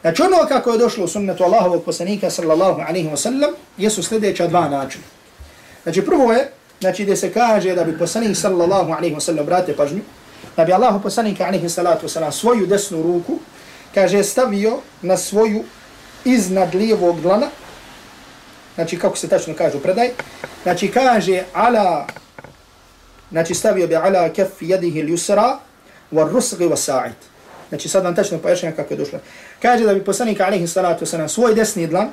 [0.00, 4.46] Znači ono kako je došlo u sunnetu Allahovog poslanika sallallahu alaihi wa sallam jesu sljedeća
[4.46, 5.04] dva načina.
[5.82, 9.76] Znači prvo je, znači gdje se kaže da bi poslanik sallallahu alaihi wa sallam, brate
[9.76, 10.00] pažnju,
[10.56, 13.38] da bi Allahu poslanika alejhi salatu wa svoju desnu ruku,
[13.94, 15.64] kaže stavio na svoju
[16.24, 17.46] iznad lijevog dlana,
[18.74, 20.10] znači kako se tačno kaže predaj,
[20.62, 22.06] znači kaže ala,
[23.30, 25.56] znači stavio bi ala kef al-yusra
[26.12, 27.16] wa rusghi wa sa'id.
[27.68, 29.18] Znači sad vam tačno pojašnjam kako je došlo.
[29.62, 32.10] Kaže da bi poslanik alejhi salatu vesselam svoj desni dlan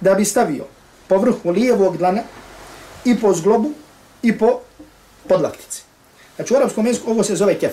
[0.00, 0.64] da bi stavio
[1.08, 2.22] po vrhu lijevog dlana
[3.04, 3.70] i po zglobu
[4.22, 4.60] i po
[5.28, 5.82] podlaktici.
[6.36, 7.72] Znači u arapskom jeziku ovo se zove kef.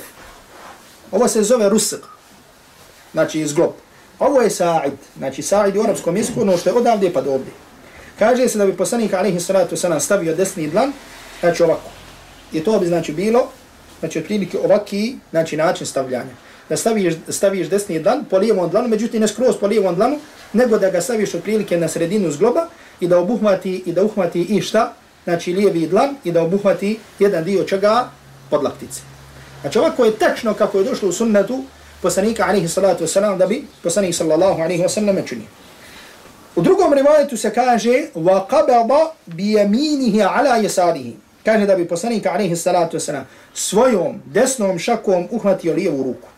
[1.11, 1.99] Ovo se zove rusg.
[3.11, 3.71] Znači zglob.
[4.19, 4.97] Ovo je sa'id.
[5.17, 7.51] Znači sa'id u arapskom jeziku ono što je odavde pa do ovdje.
[8.19, 10.91] Kaže se da bi poslanik alaihi salatu wasalam stavio desni dlan,
[11.39, 11.89] znači ovako.
[12.53, 13.47] I to bi znači bilo
[13.99, 16.35] znači otprilike ovaki znači način stavljanja.
[16.69, 20.19] Da staviš, staviš desni dlan po lijevom dlanu, međutim ne skroz po lijevom dlanu,
[20.53, 22.67] nego da ga staviš otprilike na sredinu zgloba
[22.99, 24.93] i da obuhvati i da uhvati i šta?
[25.23, 28.11] Znači lijevi dlan i da obuhvati jedan dio čega
[28.50, 29.00] pod laktice.
[29.60, 31.64] Znači ovako je tačno kako je došlo u sunnetu
[32.02, 35.46] poslanika alaihi salatu wasalam da bi poslanik sallallahu alaihi wasallam činio.
[36.56, 41.12] U drugom rivajetu se kaže وَقَبَضَ بِيَمِينِهِ عَلَى يَسَارِهِ
[41.44, 46.28] kaže da bi poslanik alejhi salatu vesselam svojom desnom šakom uhvatio lijevu ruku.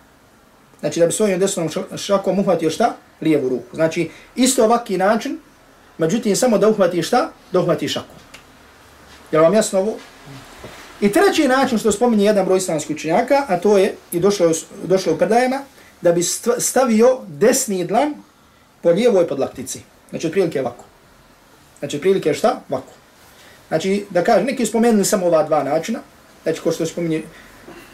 [0.80, 2.94] Znači da bi svojom desnom šakom uhvatio šta?
[3.20, 3.76] Lijevu ruku.
[3.76, 5.38] Znači isto ovaki način,
[5.98, 7.30] međutim samo da uhvati šta?
[7.52, 8.14] Da uhvati šaku.
[9.32, 9.96] Je vam jasno ovo?
[11.01, 14.51] I treći način što spominje jedan broj islamskih učenjaka, a to je, i došlo,
[14.83, 15.59] došlo u predajama,
[16.01, 16.23] da bi
[16.57, 18.13] stavio desni dlan
[18.81, 19.81] po lijevoj podlaktici.
[20.09, 20.85] Znači, od prilike ovako.
[21.79, 22.61] Znači, od prilike šta?
[22.69, 22.93] Ovako.
[23.67, 25.99] Znači, da kažem, neki spomenuli samo ova dva načina,
[26.43, 27.23] znači, ko što spominje,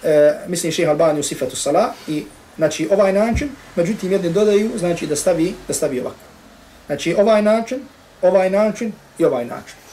[0.03, 2.23] e, mislim, šeha Albani u sifatu sala, i,
[2.57, 6.25] znači, ovaj način, međutim, jedni dodaju, znači, da stavi, da stavi ovako.
[6.87, 7.79] Znači, ovaj način,
[8.21, 9.86] ovaj način i ovaj način.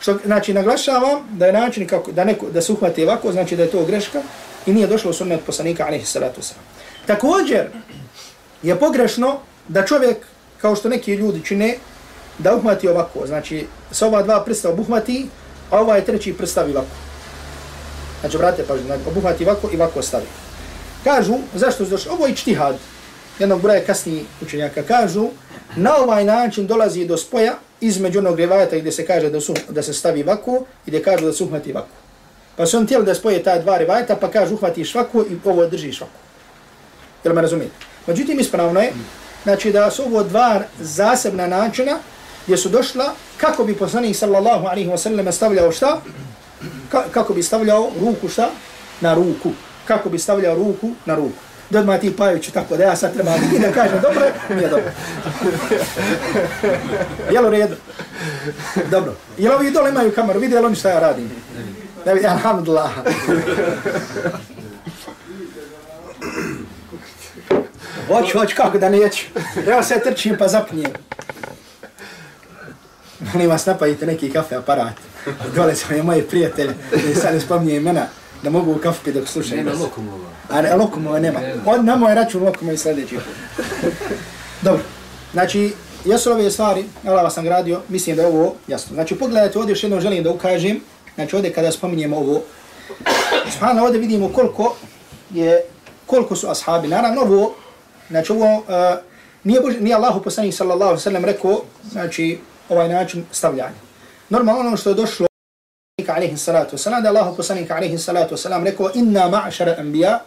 [0.00, 3.62] Što, znači, naglašavam da je način kako, da, neko, da se uhvati ovako, znači da
[3.62, 4.22] je to greška
[4.66, 6.66] i nije došlo u sunnet poslanika, alaihi salatu wasalam.
[7.06, 7.66] Također,
[8.62, 10.16] je pogrešno da čovjek,
[10.60, 11.76] kao što neki ljudi čine,
[12.38, 15.26] da uhvati ovako, znači sa ova dva prsta obuhvati,
[15.70, 16.96] a ovaj treći prst stavi ovako.
[18.20, 20.26] Znači, brate, pa znači, obuhvati ovako i ovako stavi.
[21.04, 22.12] Kažu, zašto se došlo?
[22.12, 22.76] Ovo je čtihad.
[23.38, 25.28] Jednog broja kasnijih učenjaka kažu,
[25.76, 29.82] na ovaj način dolazi do spoja između onog revajata gdje se kaže da, su, da
[29.82, 31.96] se stavi vaku i gdje kaže da se uhvati vaku.
[32.56, 35.66] Pa su on tijeli da spoje ta dva revajata, pa kaže uhvatiš vaku i ovo
[35.66, 36.12] držiš vaku.
[37.24, 37.74] Jel me razumijete?
[38.06, 38.92] Međutim, ispravno je,
[39.42, 41.98] znači da su ovo dva zasebna načina
[42.46, 46.00] gdje su došla kako bi poslanik sallallahu alaihi wa sallam stavljao šta?
[46.90, 48.50] Ka kako bi stavljao ruku šta?
[49.00, 49.50] Na ruku.
[49.84, 51.45] Kako bi stavljao ruku na ruku.
[51.70, 54.90] Dodma ti pajuću tako da ja sad treba i da kažem dobro, nije dobro.
[57.30, 57.74] Jel u redu?
[58.90, 59.14] Dobro.
[59.38, 61.30] Jel ovi dole imaju kameru, vidi oni šta ja radim?
[62.06, 62.90] Ne vidi, alhamdulillah.
[68.08, 69.24] Hoću, hoću, kako da neću.
[69.66, 70.90] Evo se trčim pa zapnijem.
[73.32, 74.94] Molim vas, napajite neki kafe aparat.
[75.54, 76.74] Dole su moje prijatelje,
[77.14, 78.06] da sad ne spominje imena,
[78.42, 79.64] da mogu u kafe dok slušaju.
[79.64, 80.28] Nema lokumova.
[80.48, 81.40] A ne, lokumova nema.
[81.66, 83.16] On na moj račun lokumova i sljedeći.
[84.66, 84.82] Dobro,
[85.32, 85.72] znači,
[86.04, 88.94] jesu ove stvari, Allah vas sam gradio, mislim da je ovo jasno.
[88.94, 90.80] Znači, pogledajte ovdje, još jednom želim da ukažem,
[91.14, 92.42] znači ovdje kada spominjemo ovo,
[93.52, 94.76] Subhano, ovdje vidimo koliko
[95.30, 95.62] je,
[96.06, 96.88] koliko su ashabi.
[96.88, 97.54] Naravno, ovo
[98.10, 98.64] Znači ovo uh,
[99.44, 103.86] nije, Boži, nije Allahu poslanik sallallahu sallam rekao, znači ovaj način stavljanja.
[104.30, 105.26] Normalno ono što je došlo
[106.16, 110.20] alaihi salatu wasalam, da Allahu poslanika alaihi salatu wasalam rekao, inna ma'ašara anbiya,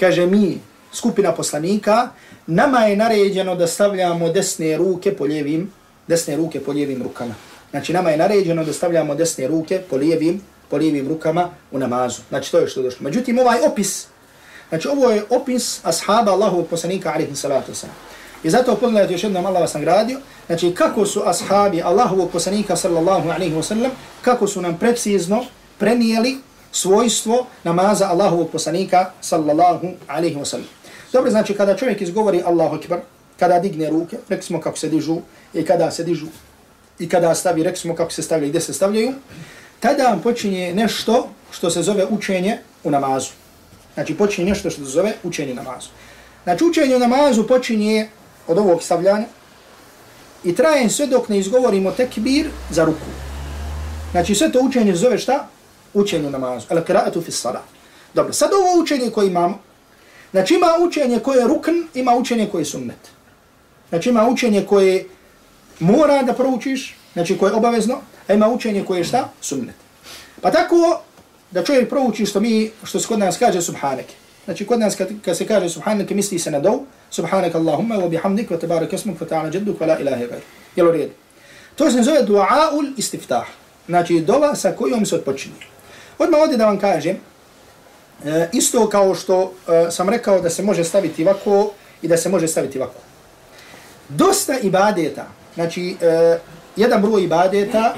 [0.00, 0.60] kaže mi,
[0.92, 2.08] skupina poslanika,
[2.46, 5.72] nama je naređeno da stavljamo desne ruke po lijevim,
[6.08, 7.34] desne ruke po lijevim rukama.
[7.70, 12.22] Znači nama je naređeno da stavljamo desne ruke po lijevim, po lijevim rukama u namazu.
[12.28, 13.04] Znači to je što je došlo.
[13.04, 14.06] Međutim, ovaj opis,
[14.68, 18.13] znači ovo je opis ashaba Allahovog poslanika alaihi salatu wasalam.
[18.44, 23.28] I zato pogledajte još jednom Allah vas nagradio, znači kako su ashabi Allahovog poslanika sallallahu
[23.30, 23.90] alaihi wasallam,
[24.22, 25.44] kako su nam precizno
[25.78, 26.36] prenijeli
[26.72, 30.68] svojstvo namaza Allahovog poslanika sallallahu alaihi wasallam.
[31.12, 33.00] Dobro, znači kada čovjek izgovori Allahu akbar,
[33.38, 35.16] kada digne ruke, rekli smo kako se dižu
[35.54, 36.26] i kada se dižu
[36.98, 39.12] i kada stavi, rekli smo kako se stavljaju i gdje se stavljaju,
[39.80, 43.30] tada počinje nešto što se zove učenje u namazu.
[43.94, 45.88] Znači počinje nešto što se zove učenje namazu.
[46.44, 48.08] Znači učenje u namazu počinje
[48.46, 49.26] od ovog stavljanja
[50.44, 53.06] i traje sve dok ne izgovorimo tekbir za ruku.
[54.12, 55.48] Znači sve to učenje zove šta?
[55.94, 56.66] Učenje namazu.
[56.70, 57.62] Al qira'atu fi salat.
[58.14, 59.58] Dobro, sad ovo učenje koje imamo,
[60.30, 63.10] znači ima učenje koje je rukn, ima učenje koje je sunnet.
[63.88, 65.06] Znači ima učenje koje
[65.80, 69.28] mora da proučiš, znači koje je obavezno, a ima učenje koje je šta?
[69.40, 69.74] Sunnet.
[70.40, 71.00] Pa tako
[71.50, 74.14] da čovjek prouči što mi, što se kod nas kaže subhaneke.
[74.44, 76.80] Znači kod nas kad, kad se kaže subhanaka, misli se na dov,
[77.10, 80.40] subhaneke Allahumma wa bihamdik wa tabarak ismuk wa ta'ala jadduk wa la ilaha gaj.
[80.76, 81.12] Jel u redu?
[81.76, 83.46] To se zove dua'ul istiftah.
[83.86, 85.54] Znači dova sa kojom se odpočinje.
[86.18, 87.16] Odmah ovdje da vam kažem,
[88.24, 91.70] e, isto kao što e, sam rekao da se može staviti ovako
[92.02, 93.00] i da se može staviti ovako.
[94.08, 96.38] Dosta ibadeta, znači e,
[96.76, 97.94] jedan broj ibadeta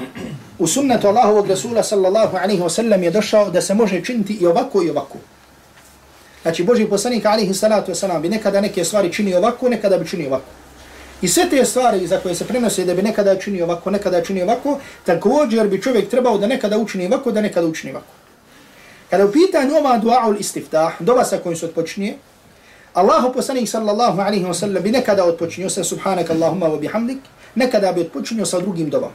[0.59, 4.45] u sunnetu Allahovog Rasula sallallahu alaihi wa sallam je došao da se može činiti i
[4.45, 5.17] ovako i ovako.
[6.41, 10.27] Znači Boži poslanik alihi salatu wasalam, bi nekada neke stvari činio ovako, nekada bi činio
[10.27, 10.45] ovako.
[11.21, 14.43] I sve te stvari za koje se prenose da bi nekada činio ovako, nekada činio
[14.43, 18.07] ovako, također bi čovjek trebao da nekada učini ovako, da nekada učini ovako.
[19.09, 22.15] Kada u pitanju ova dua'ul istiftah, dova sa kojim se odpočinje,
[22.93, 27.17] Allahu poslanik sallallahu alaihi wa sallam bi nekada odpočinio sa subhanak Allahumma wa bihamdik,
[27.55, 29.11] nekada bi odpočinio sa drugim dovom.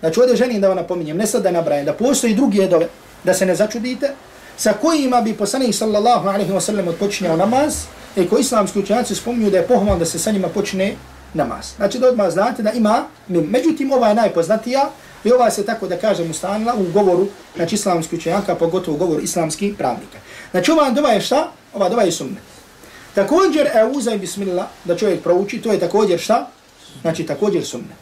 [0.00, 2.88] Znači ovdje želim da vam napominjem, ne sad da nabrajem, da postoji drugi dove,
[3.24, 4.14] da se ne začudite,
[4.60, 7.74] sa kojima bi poslanik sallallahu alaihi wa sallam odpočinjao namaz,
[8.16, 10.94] e, i koji islamski učenjaci spominju da je pohvalno da se sa njima počne
[11.34, 11.72] namaz.
[11.76, 14.90] Znači da odmah znate da ima, međutim ova je najpoznatija
[15.24, 19.22] i ova se tako da kažem ustanila u govoru znači islamski učenjaka, pogotovo u govoru
[19.22, 20.18] islamski pravnika.
[20.50, 21.48] Znači ova dova je šta?
[21.74, 22.42] Ova dova je sunnet.
[23.14, 26.46] Također, euza i bismillah, da čovjek prouči, to je također šta?
[27.02, 27.96] Znači također sunnet.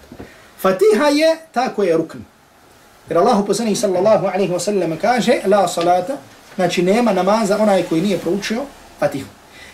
[0.61, 2.19] Fatiha je ta koja je rukn.
[3.09, 6.17] Jer Allah poslanih sallallahu alaihi wa sallam kaže, la salata,
[6.59, 8.63] znači nema namaza onaj koji nije proučio
[8.99, 9.29] Fatihu.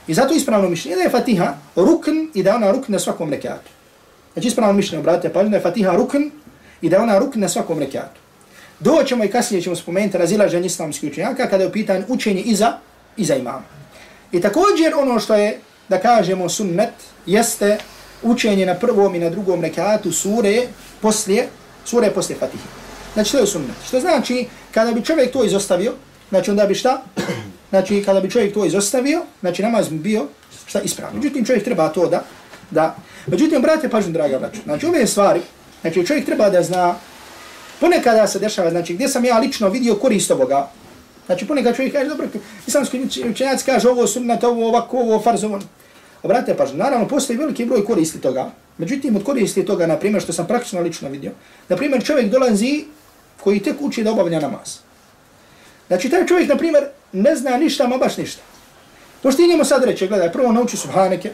[0.07, 3.71] I zato ispravno mišljenje da je Fatiha rukn i da ona rukn na svakom rekiatu.
[4.33, 6.29] Znači ispravno mišljenje, obratite pažnje, da je Fatiha rukn
[6.83, 8.21] i da ona rukn na svakom rekiatu.
[8.81, 12.73] Doćemo i kasnije ćemo spomenuti razilaženje islamskih učenjaka kada je u pitanju učenje iza,
[13.17, 13.65] iza imama.
[14.33, 16.93] I također ono što je, da kažemo, sunnet,
[17.27, 17.79] jeste
[18.23, 20.67] učenje na prvom i na drugom rekiatu sure
[21.01, 21.49] poslije,
[21.85, 22.69] sure poslije Fatihe.
[23.15, 23.77] Znači to je sunnet.
[23.87, 25.93] Što znači, kada bi čovjek to izostavio,
[26.35, 27.03] znači onda bi šta?
[27.71, 30.27] Znači kada bi čovjek to izostavio, znači namaz bi bio
[30.67, 31.17] šta ispravno.
[31.17, 32.25] Međutim, čovjek treba to da,
[32.71, 32.97] da.
[33.27, 35.41] Međutim, brate, pažnju, draga braću, znači ove stvari,
[35.81, 36.95] znači čovjek treba da zna,
[37.81, 40.69] ponekada se dešava, znači gdje sam ja lično vidio korist ovoga,
[41.27, 42.27] znači ponekad čovjek kaže, dobro,
[42.67, 45.61] islamski učenjac kaže ovo sunnet, ovo ovako, ovo farz, ovo.
[46.23, 50.33] Obrate pažnju, naravno, postoji veliki broj koristi toga, međutim, od koristi toga, na primjer, što
[50.33, 51.33] sam praktično lično vidio,
[51.69, 52.85] na primjer, čovjek dolazi
[53.41, 54.84] koji tek uči da obavlja namaz.
[55.87, 58.43] Znači, taj čovjek, na primjer, ne zna ništa, ma baš ništa.
[59.23, 61.31] To što ti njemu sad reče, gledaj, prvo nauči subhaneke,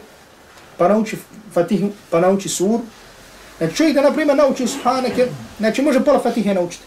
[0.77, 1.17] pa nauči
[1.53, 2.79] fatihu, pa nauči Sur.
[3.57, 5.27] Znači, čovjek da, na primjer, nauči subhaneke,
[5.59, 6.83] znači, može pola fatihe naučiti.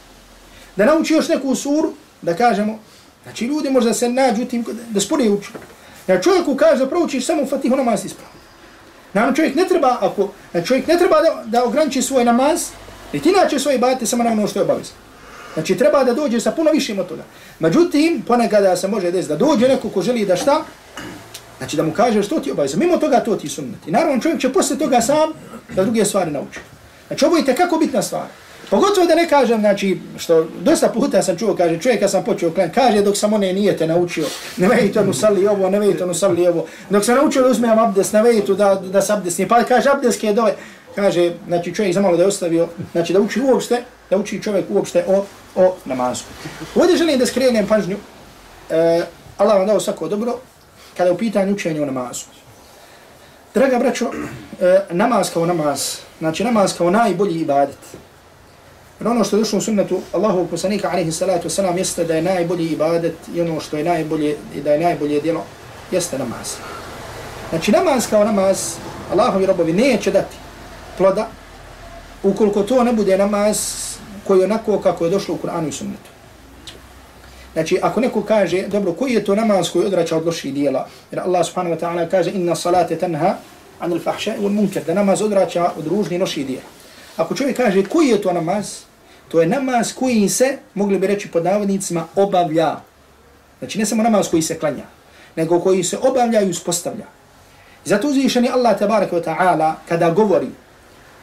[0.76, 2.78] Da nauči još neku suru, da kažemo,
[3.22, 5.50] znači, ljudi možda se nađu tim, da sporije uči.
[6.04, 8.30] Znači, čovjeku kaže da proučiš samo fatihu namaz ispravo.
[9.12, 12.68] Naravno, čovjek ne treba, ako, znači, čovjek ne treba da, da ograniči svoj namaz,
[13.12, 15.03] i inače svoje bate samo na ono što je obavezno.
[15.54, 17.22] Znači treba da dođe sa puno višim od toga.
[17.58, 20.64] Međutim, ponekada se može desiti da dođe neko ko želi da šta,
[21.58, 22.76] znači da mu kaže što ti obaveza.
[22.76, 23.86] Mimo toga to ti sunnet.
[23.86, 25.32] I naravno čovjek će posle toga sam
[25.74, 26.60] da druge stvari nauči.
[27.06, 28.26] Znači ovo je kako bitna stvar.
[28.70, 32.50] Pogotovo da ne kažem, znači, što dosta puta sam čuo, kaže, čovjek kad sam počeo
[32.50, 34.24] klan, kaže dok sam one nije te naučio,
[34.56, 37.78] ne vejte onu sali ovo, ne vejte onu sali ovo, dok sam naučio da uzmem
[37.78, 40.54] abdes, ne vejte da, da se abdesni, pa kaže abdeske dove,
[40.94, 45.04] kaže, znači čovjek zamalo da je ostavio, znači da uči uopšte, da uči čovjek uopšte
[45.08, 45.24] o,
[45.56, 46.24] o namazu.
[46.74, 47.96] Ovdje želim da skrenem pažnju,
[48.70, 49.02] e,
[49.38, 50.38] Allah vam dao svako dobro,
[50.96, 52.24] kada je u pitanju učenja o namazu.
[53.54, 54.10] Draga braćo,
[54.60, 57.78] e, namaz kao namaz, znači namaz kao najbolji ibadet.
[59.00, 62.22] Jer ono što je došlo u sunnetu Allahu poslanika alaihi salatu wasalam jeste da je
[62.22, 65.44] najbolji ibadet i ono što je najbolje i da je najbolje djelo
[65.90, 66.54] jeste namaz.
[67.50, 68.74] Znači namaz kao namaz
[69.12, 70.36] Allahovi robovi neće dati
[70.98, 71.28] ploda
[72.22, 73.58] ukoliko to ne bude namaz
[74.26, 76.10] koji je onako kako je došlo u Kur'anu i sunnetu.
[77.52, 80.88] Znači, ako neko kaže, dobro, koji je to namaz koji odrača od loših dijela?
[81.10, 83.36] Jer Allah subhanahu wa ta'ala kaže, inna salate tanha
[83.80, 86.66] anil fahša i munkar, da namaz odrača od ružnih loših dijela.
[87.16, 88.82] Ako čovjek kaže, koji je to namaz?
[89.28, 92.76] To je namaz koji se, mogli bi reći pod navodnicima, obavlja.
[93.58, 94.84] Znači, ne samo namaz koji se klanja,
[95.36, 97.06] nego koji se obavlja i uspostavlja.
[97.84, 100.48] Zato uzvišeni Allah tabaraka wa ta'ala, kada govori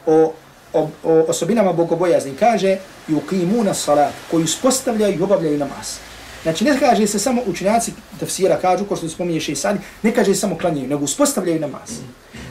[0.06, 0.32] o,
[0.72, 5.98] o, o osobinama bogobojazni, kaže, yuqimuna salat, koji uspostavljaju i obavljaju namaz.
[6.42, 10.34] Znači ne kaže se samo učenjaci tafsira kažu, ko što spominje i sad, ne kaže
[10.34, 11.90] samo klanjaju, nego uspostavljaju namaz.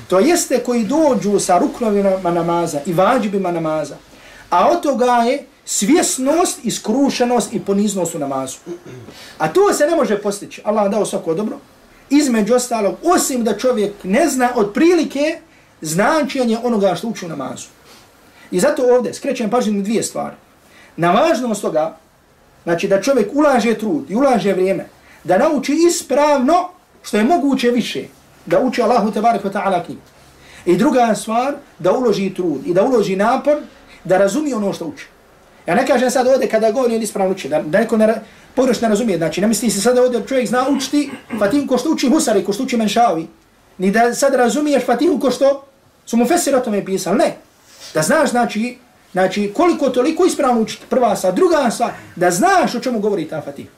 [0.08, 3.96] To jeste koji dođu sa ruknovima namaza i vađibima namaza.
[4.50, 8.58] A od toga je svjesnost, iskrušenost i poniznost u namazu.
[9.38, 10.62] A to se ne može postići.
[10.66, 11.58] Allah dao svako dobro.
[12.10, 15.40] Između ostalog, osim da čovjek ne zna od prilike
[15.82, 17.68] značenje onoga što uči u namazu.
[18.52, 20.36] I zato ovdje skrećem pažnju na dvije stvari.
[20.98, 21.98] Na važnost toga
[22.64, 24.86] Znači da čovjek ulaže trud i ulaže vrijeme
[25.24, 26.70] da nauči ispravno
[27.04, 28.04] što je moguće više
[28.46, 30.02] da uči Allahu tebarek wa ta'ala knjigu.
[30.66, 33.58] I druga stvar, da uloži trud i da uloži napor
[34.04, 35.06] da razumije ono što uči.
[35.68, 38.22] Ja ne kažem sad ovdje kada govori on ispravno uči, da, da neko ne,
[38.56, 39.18] pogrešno ne razumije.
[39.18, 42.54] Znači ne misli se sad ovdje čovjek zna učiti Fatihu ko što uči Husari, ko
[42.54, 43.28] što uči Menšavi.
[43.78, 45.66] Ni da sad razumiješ Fatihu ko što
[46.06, 47.18] su mu Fesir o tome pisali.
[47.18, 47.36] Ne.
[47.94, 48.78] Da znaš znači
[49.12, 53.42] Znači, koliko toliko ispravno učiti, prva sa, druga sa, da znaš o čemu govori ta
[53.42, 53.70] fatiha.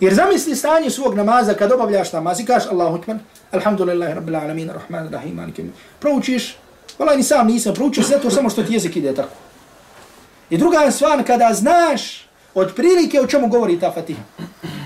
[0.00, 3.16] Jer zamisli stanje svog namaza kad obavljaš namaz i kažeš Allahu akbar,
[3.50, 5.72] alhamdulillahi rabbil alamin, rahman, rahim, alikim.
[6.00, 6.56] Proučiš,
[6.98, 9.34] vala ni sam nisam, proučiš zato to samo što ti jezik ide tako.
[10.50, 14.22] I druga stvar, kada znaš od prilike o čemu govori ta Fatiha,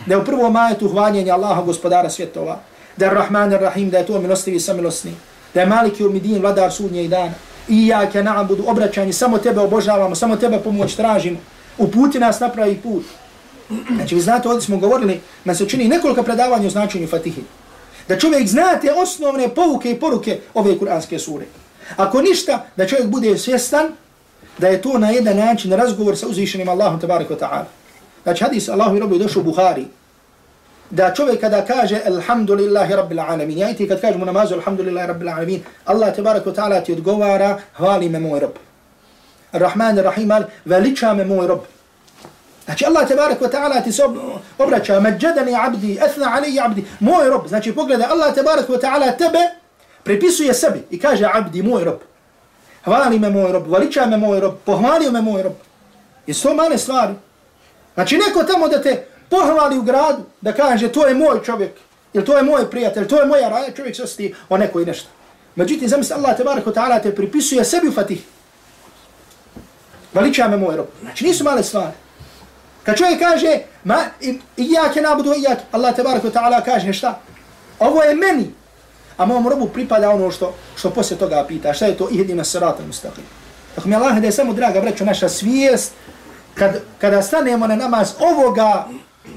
[0.06, 2.58] Da je u prvom majetu hvaljenja Allaha, gospodara svjetova,
[2.96, 5.12] da je rahman, rahim, da je to milostivi, samilosni,
[5.54, 7.32] da je maliki umidin, vladar sudnje i dana,
[7.68, 11.38] i ja na'budu obraćanje, samo tebe obožavamo, samo tebe pomoć tražimo,
[11.78, 13.04] uputi nas na pravi put.
[13.96, 17.42] Znači, vi znate, ovdje smo govorili, na se čini nekoliko predavanja o značenju Fatihi.
[18.08, 21.46] Da čovjek zna te osnovne pouke i poruke ove kuranske sure.
[21.96, 23.92] Ako ništa, da čovjek bude svjestan
[24.58, 27.64] da je to na jedan način razgovor sa uzvišenim Allahom tabarika ta'ala.
[28.22, 29.86] Znači, hadis Allahu i robi došao u Buhari,
[30.90, 35.28] da čovjek kada kaže alhamdulillahi rabbil alamin, ja i ti kad kažemo namazu alhamdulillahi rabbil
[35.28, 38.56] alamin, Allah tebarek wa ta'ala ti odgovara, hvali me moj rob.
[39.52, 41.60] Ar-Rahman ar-Rahim, veliča me moj rob.
[42.64, 44.02] Znači Allah tebarek wa ta'ala ti se
[44.58, 47.46] obraća, mađadani abdi, etna aliji abdi, moj rob.
[47.48, 49.38] Znači pogledaj, Allah tebarek wa ta'ala tebe
[50.02, 51.98] prepisuje sebi i kaže abdi, moj rob.
[52.84, 55.52] Hvali me moj rob, veliča me moj rob, pohvalio me moj rob.
[56.26, 57.14] I to male stvari.
[57.94, 61.72] Znači neko tamo da te pohvali u gradu, da kaže to je moj čovjek,
[62.12, 64.84] ili to je moj prijatelj, to je moja raja, čovjek se osjeti o neko i
[64.84, 65.08] nešto.
[65.56, 68.22] Međutim, zamisli Allah te barako ta'ala te pripisuje sebi u fatih.
[70.14, 70.86] Veliča me moj rob.
[71.00, 71.92] Znači nisu male stvari.
[72.82, 76.64] Kad čovjek kaže, ma, i, i ja ke nabudu, i ja Allah te barako ta'ala
[76.64, 77.20] kaže šta?
[77.78, 78.50] Ovo je meni.
[79.16, 81.72] A mom robu pripada ono što, što poslije toga pita.
[81.72, 82.08] Šta je to?
[82.10, 83.26] Ihdina sirata mustaqim.
[83.74, 85.92] Tako mi Allah da je samo draga, braću, naša svijest,
[86.54, 88.86] kad, kada stanemo na namaz ovoga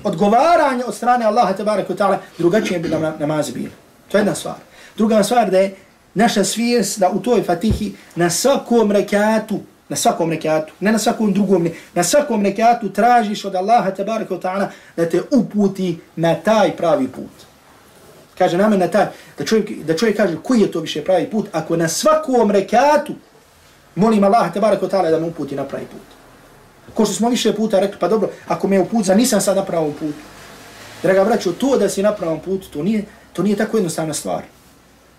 [0.04, 3.72] odgovaranje od strane Allaha tabaraka ta'ala, drugačije bi nam namazi bili.
[4.12, 4.56] To je jedna stvar.
[4.98, 5.76] Druga stvar da je
[6.14, 11.34] naša svijest da u toj fatihi na svakom rekatu, na svakom rekatu, ne na svakom
[11.34, 16.78] drugom, ne, na svakom rekatu tražiš od Allaha tabaraka ta'ala da te uputi na taj
[16.78, 17.32] pravi put.
[18.38, 19.06] Kaže nam na taj,
[19.38, 23.14] da čovjek, da čovjek kaže koji je to više pravi put, ako na svakom rekatu
[23.96, 26.21] molim Allaha tabaraka ta'ala da me uputi na pravi put.
[26.94, 29.66] Ko što smo više puta rekli, pa dobro, ako me put za nisam sad na
[29.66, 30.20] pravom putu.
[31.04, 34.44] Draga braćo, to da si na pravom putu, to nije, to nije tako jednostavna stvar.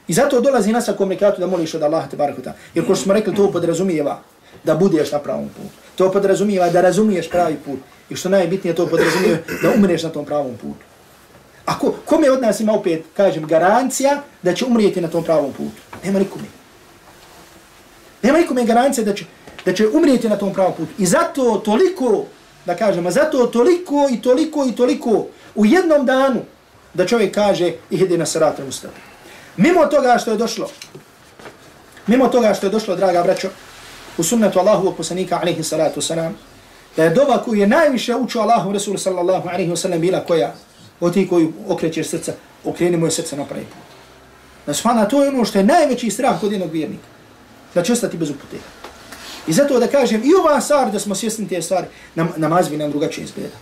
[0.08, 2.52] I zato dolazi nas sa komunikatu da moliš od Allaha te barakuta.
[2.74, 4.20] Jer ko što smo rekli, to podrazumijeva
[4.64, 5.68] da budeš na pravom putu.
[5.96, 7.78] To podrazumijeva da razumiješ pravi put.
[8.10, 10.84] I što najbitnije, to podrazumijeva da umreš na tom pravom putu.
[11.66, 15.52] A ko, kome od nas ima opet, kažem, garancija da će umrijeti na tom pravom
[15.52, 15.80] putu?
[16.04, 16.44] Nema nikome.
[18.22, 19.24] Nema nikome garancija da će,
[19.64, 20.92] da će umrijeti na tom pravom putu.
[20.98, 22.24] I zato toliko,
[22.66, 26.40] da kažemo, zato toliko i toliko i toliko u jednom danu
[26.94, 28.92] da čovjek kaže i ide na saratem ustavu.
[29.56, 30.68] Mimo toga što je došlo,
[32.06, 33.48] mimo toga što je došlo, draga braćo,
[34.18, 36.36] u sunnetu Allahu poslanika alaihi salatu salam,
[36.96, 40.54] da je doba koju je najviše učio Allahu Rasul sallallahu alaihi wasallam bila koja,
[41.00, 42.32] od ti koju okrećeš srca,
[42.64, 43.92] okreni moje srce na pravi put.
[44.66, 47.04] Da subhana, to je ono što je najveći strah kod jednog vjernika.
[47.74, 48.56] Da će ostati bez upute.
[49.46, 52.76] I zato da kažem, i ova stvar, da smo svjesni te stvari, nam, namaz bi
[52.76, 53.56] nam drugačije izgleda.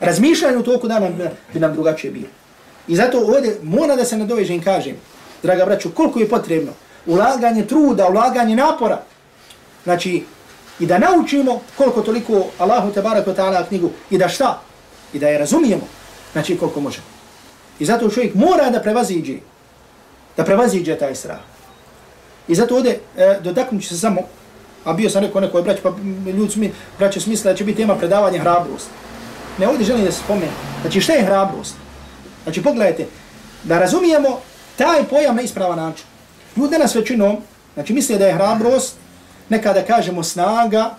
[0.00, 1.10] Razmišljanje u toku dana
[1.52, 2.28] bi nam drugačije bilo.
[2.88, 4.96] I zato ovdje mora da se nadovežem i kažem,
[5.42, 6.72] draga braću, koliko je potrebno
[7.06, 9.02] ulaganje truda, ulaganje napora,
[9.84, 10.24] znači,
[10.80, 14.60] i da naučimo koliko toliko Allahu te barako ta'ala knjigu i da šta?
[15.12, 15.86] I da je razumijemo,
[16.32, 17.06] znači koliko možemo.
[17.78, 19.36] I zato čovjek mora da prevaziđe,
[20.36, 21.38] da prevaziđe taj strah.
[22.48, 24.20] I zato ovdje, e, dotaknut se samo,
[24.84, 25.92] a bio sam rekao nekoj brać, pa
[26.26, 28.88] ljudi su mi, braće smisla da će biti tema predavanje hrabrost.
[29.58, 30.52] Ne, ovdje želim da se spomenu.
[30.80, 31.74] Znači, šta je hrabrost?
[32.42, 33.06] Znači, pogledajte,
[33.64, 34.40] da razumijemo
[34.76, 36.06] taj pojam na ispravan način.
[36.56, 37.36] Ljudi danas većinom,
[37.74, 38.96] znači, misle da je hrabrost,
[39.48, 40.94] nekada kažemo snaga,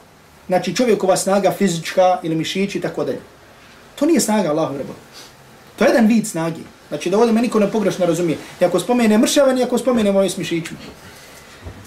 [0.47, 3.21] znači čovjekova snaga fizička ili mišići i tako dalje.
[3.95, 4.93] To nije snaga Allahu rebo.
[5.75, 6.61] To je jedan vid snagi.
[6.89, 8.37] Znači da ovdje me niko ne pogrešno razumije.
[8.61, 10.79] I ako spomene mršavanje, ako spomene moje smišićima.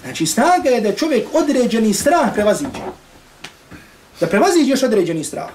[0.03, 2.81] Znači snaga je da čovjek određeni strah prevaziđe.
[4.19, 5.49] Da prevaziđeš određeni strah.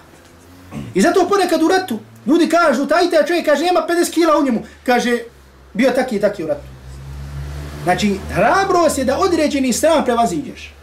[0.95, 4.45] I zato ponekad u ratu ljudi kažu, taj taj čovjek kaže, nema 50 kila u
[4.45, 4.63] njemu.
[4.87, 5.19] Kaže,
[5.73, 6.67] bio taki i taki u ratu.
[7.85, 10.75] Znači, hrabrost je da određeni strah prevaziđeš.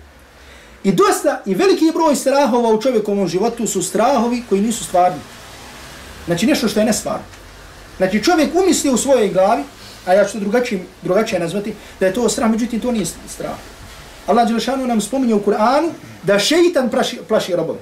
[0.83, 5.19] I dosta, i veliki broj strahova u čovjekovom životu su strahovi koji nisu stvarni.
[6.25, 7.25] Znači nešto što je nestvarno.
[7.97, 9.63] Znači čovjek umisli u svojoj glavi,
[10.05, 13.55] a ja ću to drugačije, drugačije nazvati, da je to strah, međutim to nije strah.
[14.27, 15.89] Allah Đelešanu nam spominje u Kur'anu
[16.23, 17.79] da šeitan plaši, plaši robove.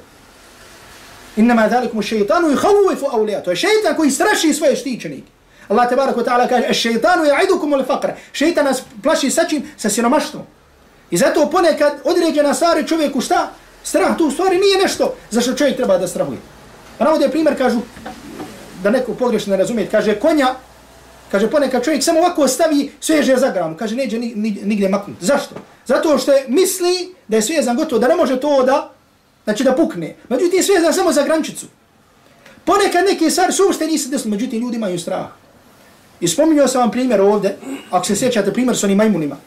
[1.38, 3.44] Innama dhalikum šeitanu i havuifu awliya.
[3.44, 5.32] To je šeitan koji straši svoje štićenike.
[5.68, 8.16] Allah tabarak wa ta'ala kaže, šeitanu ja'idukum ul faqra.
[8.32, 9.64] Šeitan nas plaši sa čim?
[9.78, 10.44] Sa siromaštvom.
[11.12, 13.52] I zato ponekad određena stvari čovjeku šta?
[13.84, 16.40] Strah tu stvari nije nešto za što čovjek treba da strahuje.
[16.98, 17.80] Pa navode primjer, kažu,
[18.84, 20.56] da neko pogrešno ne razumije, kaže konja,
[21.32, 25.26] kaže ponekad čovjek samo ovako stavi sveže za gramu, kaže neđe nigdje maknuti.
[25.26, 25.56] Zašto?
[25.86, 28.92] Zato što je misli da je svezan gotovo, da ne može to da,
[29.44, 30.16] znači da pukne.
[30.30, 31.66] Međutim, svezan samo za grančicu.
[32.66, 35.28] Ponekad neke stvari su uopšte nisi desno, međutim, ljudi imaju strah.
[36.20, 37.58] I spominjao sam vam primjer ovdje,
[37.92, 39.38] ako se sjećate primjer s onim majmunima.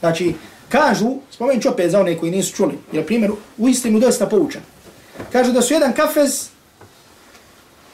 [0.00, 0.34] Znači,
[0.70, 4.62] Kažu, spomenut ću opet za one koji nisu čuli, jer primjer u istinu dosta poučan.
[5.32, 6.48] Kažu da su jedan kafez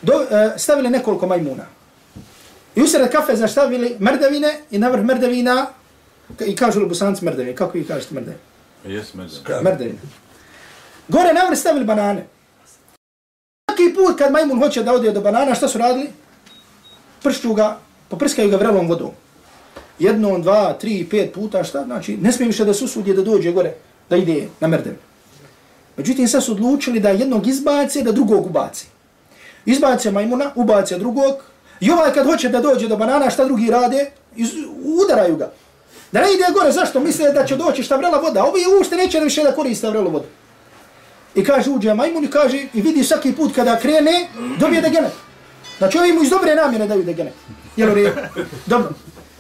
[0.03, 1.67] do, e, stavili nekoliko majmuna.
[2.77, 5.67] I u sred kafeza stavili mrdavine i na vrh mrdavina,
[6.47, 8.43] i kažu li bosanci mrdavine, kako ih kažete mrdavine?
[8.85, 9.71] Jes mrdavine.
[9.71, 9.99] Mrdavine.
[11.09, 12.27] Gore na vrh stavili banane.
[13.71, 16.09] Svaki put kad majmun hoće da ode do banana, šta su radili?
[17.23, 19.11] Pršću ga, poprskaju ga vrelom vodom
[19.99, 23.75] jedno, dva, tri, pet puta, šta, znači, ne smije više da susudje da dođe gore,
[24.11, 24.95] da ide na mrdev.
[25.97, 28.87] Međutim, sad su odlučili da jednog izbace, da drugog ubaci.
[29.67, 31.35] Izbace majmuna, ubace drugog,
[31.81, 34.51] i ovaj kad hoće da dođe do banana, šta drugi rade, iz,
[34.85, 35.53] udaraju ga.
[36.13, 37.01] Da ne ide gore, zašto?
[37.01, 40.27] Misle da će doći šta vrela voda, ovi ušte neće više da koriste vrelu vodu.
[41.35, 45.11] I kaže, uđe majmun i kaže, i vidi svaki put kada krene, dobije da gene.
[45.79, 47.33] Znači, ovi mu iz dobre namjene daju da gene.
[47.77, 48.11] Jel u redu?
[48.67, 48.91] Dobro.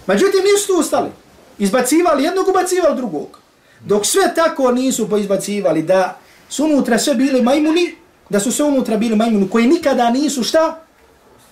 [0.06, 1.10] Međutim, nisu tu ustali.
[1.58, 3.38] Izbacivali jednog, ubacivali drugog.
[3.80, 6.18] Dok sve tako nisu poizbacivali da
[6.48, 7.94] su unutra sve bili majmuni,
[8.28, 10.85] da su sve unutra bili majmuni koji nikada nisu šta?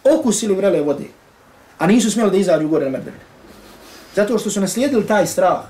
[0.05, 1.05] Okusili vrele vode.
[1.79, 3.17] A nisu smjeli da izađu gore na mrdeve.
[4.15, 5.61] Zato što su naslijedili taj strah.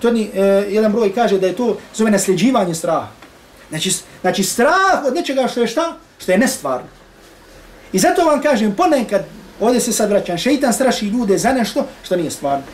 [0.00, 3.08] To ni, e, jedan broj kaže da je to zove nasljeđivanje straha.
[3.68, 5.96] Znači, znači strah od nečega što je šta?
[6.18, 6.88] Što je nestvarno.
[7.92, 9.24] I zato vam kažem, ponekad
[9.62, 12.64] Ovdje se sad vraćam, šeitan straši ljude za nešto što nije stvarno.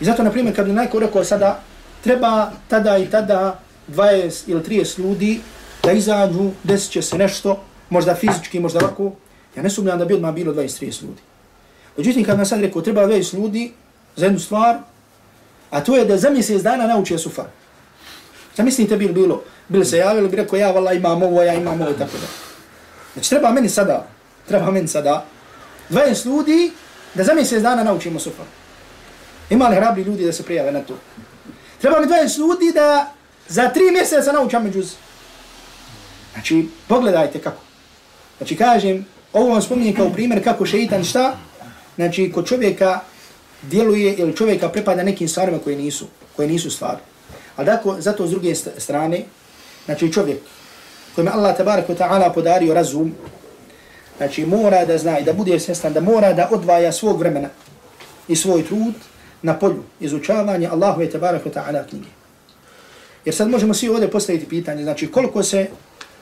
[0.00, 1.60] I zato, na primjer, kad bi najko rekao sada,
[2.04, 5.40] treba tada i tada 20 ili 30 ljudi
[5.82, 7.60] da izađu, desit će se nešto,
[7.90, 9.12] možda fizički, možda ovako,
[9.56, 11.22] ja ne sumljam da bi odmah bilo 20-30 ljudi.
[11.96, 13.72] Međutim, kad nam sad rekao, treba 20 ljudi
[14.16, 14.76] za jednu stvar,
[15.70, 17.44] a to je da za mjesec dana nauče sufa.
[18.56, 21.92] Zamislite bi bilo, bili se javili, bi rekao, ja vala imam ovo, ja imam ovo,
[21.92, 22.26] tako da.
[23.12, 24.06] Znači, treba meni sada,
[24.48, 25.24] treba meni sada,
[25.90, 26.72] 20 ljudi
[27.14, 28.42] da za mjesec dana naučimo sufa.
[29.50, 30.94] Ima li hrabri ljudi da se prijave na to?
[31.80, 33.12] Treba mi 20 ljudi da
[33.48, 34.94] za tri mjeseca naučam međuz.
[36.32, 37.62] Znači, pogledajte kako.
[38.38, 41.36] Znači, kažem, ovo vam spominje kao primjer kako šeitan šta?
[41.96, 43.00] Znači, kod čovjeka
[43.62, 46.06] djeluje ili čovjeka prepada nekim stvarima koje nisu,
[46.36, 46.98] koje nisu stvari.
[47.56, 49.22] Ali dako, zato s druge strane,
[49.84, 50.38] znači čovjek
[51.14, 53.14] kojim Allah tabarak wa ta'ala podario razum,
[54.20, 57.48] Znači mora da zna i da bude svjestan da mora da odvaja svog vremena
[58.28, 58.94] i svoj trud
[59.42, 62.08] na polju izučavanja Allahu tabarak wa ta'ala knjige.
[63.24, 65.66] Jer sad možemo svi ovdje postaviti pitanje, znači koliko se,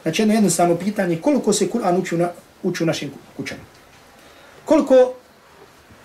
[0.02, 2.30] znači jedno jednostavno pitanje, koliko se Kur'an uči, na,
[2.62, 3.62] uči u našim kućama.
[4.64, 5.14] Koliko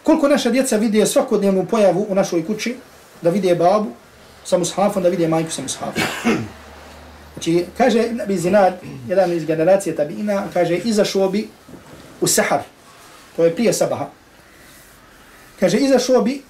[0.04, 2.76] Koliko naša djeca vide svakodnevnu pojavu u našoj kući,
[3.22, 3.90] da vide babu
[4.46, 6.04] sa mushafom, da vide majku sa mushafom.
[7.34, 8.74] Znači, kaže Nabi Zinad,
[9.08, 11.48] jedan iz generacije tabina, kaže, izašao bi
[12.22, 12.62] u sahar,
[13.36, 14.10] to je prije sabaha.
[15.60, 16.42] Kaže, izašao bi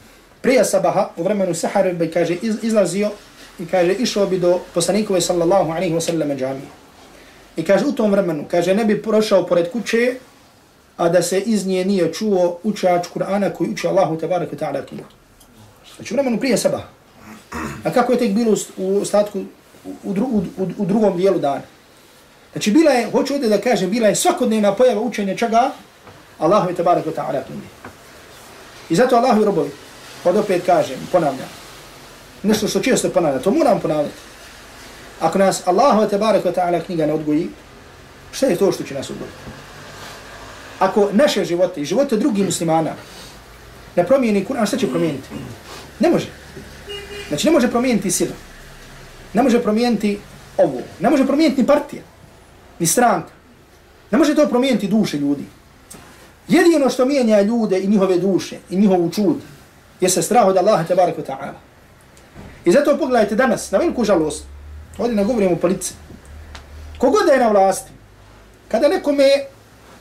[0.41, 3.12] prije sabaha, u vremenu sahar, bi, kaže, iz, izlazio
[3.60, 6.83] i kaže, išao bi do poslanikove sallallahu alaihi wa sallam džamije.
[7.56, 10.16] I kaže, u tom vremenu, kaže, ne bi prošao pored kuće,
[10.97, 14.86] a da se iz nje nije čuo učač Kur'ana koji uči Allahu tabarak wa ta'ala
[14.86, 15.10] knjigu.
[15.95, 16.88] Znači, u vremenu prije sabaha.
[17.84, 19.43] A kako je tek bilo u ostatku,
[20.04, 21.62] u, dru, u, u, u drugom dijelu dana?
[22.51, 25.72] Znači, bila je, hoću ovdje da kažem, bila je svakodnevna pojava učenja čega?
[26.39, 27.68] Allahu i tabarak wa ta'ala knjigu.
[28.89, 29.72] I zato Allahu i robovi,
[30.24, 31.49] pod opet kažem, ponavljam,
[32.43, 34.33] nešto što često ponavljam, to moram ponavljati.
[35.24, 37.49] Ako nas Allahu i tabarak ta'ala knjiga ne odgoji,
[38.32, 39.38] šta je to što će nas odgojiti?
[40.80, 42.91] Ako naše živote i živote drugih muslimana
[43.95, 45.30] ne promijeni Kur'an, šta će promijeniti?
[45.99, 46.28] Ne može.
[47.28, 48.36] Znači ne može promijeniti sila.
[49.34, 50.19] Ne može promijeniti
[50.57, 50.82] ovo.
[50.99, 52.01] Ne može promijeniti ni partija.
[52.80, 53.32] Ni stranka.
[54.11, 55.45] Ne može to promijeniti duše ljudi.
[56.47, 59.38] Jedino što mijenja ljude i njihove duše i njihovu čud
[60.01, 61.53] je se strah od Allaha tabaraka ta'ala.
[62.65, 64.43] I zato pogledajte danas, na veliku žalost,
[64.98, 65.94] ovdje ne govorimo o politici.
[66.98, 67.91] kogod je na vlasti,
[68.68, 69.30] kada nekome,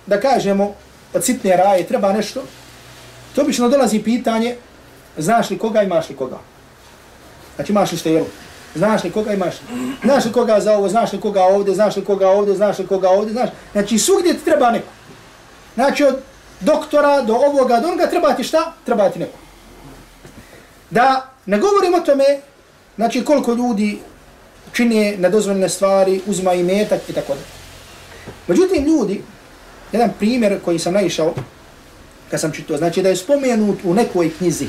[0.07, 0.75] da kažemo,
[1.15, 2.43] od sitne raje treba nešto,
[3.35, 4.57] to obično dolazi pitanje,
[5.17, 6.39] znaš li koga imaš li koga.
[7.57, 8.27] Znači imaš li štelu.
[8.75, 9.55] Znaš li koga imaš?
[10.05, 12.87] Znaš li koga za ovo, znaš li koga ovdje, znaš li koga ovdje, znaš li
[12.87, 13.51] koga ovdje, znaš.
[13.73, 14.89] Znači svugdje ti treba neko.
[15.75, 16.19] Znači od
[16.61, 18.73] doktora do ovoga, do onoga treba ti šta?
[18.85, 19.39] Treba ti neko.
[20.91, 22.25] Da ne govorim o tome,
[22.97, 24.01] znači koliko ljudi
[24.73, 27.41] čine nedozvoljene stvari, uzima i metak i tako da.
[28.47, 29.21] Međutim, ljudi,
[29.93, 31.35] jedan primjer koji sam naišao,
[32.31, 34.67] kad sam čitao, znači da je spomenut u nekoj knjizi.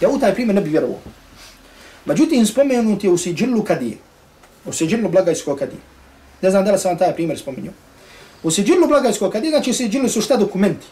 [0.00, 0.98] Ja u taj primjer ne bi vjerovao.
[2.04, 3.96] Međutim, spomenut je u Siđilu Kadije.
[4.64, 5.80] U Siđilu Blagajskog Kadije.
[6.42, 7.72] Ne znam da li sam vam taj primjer spomenuo.
[8.42, 10.86] U Siđilu Blagajskog Kadije, znači Siđilu su šta dokumenti.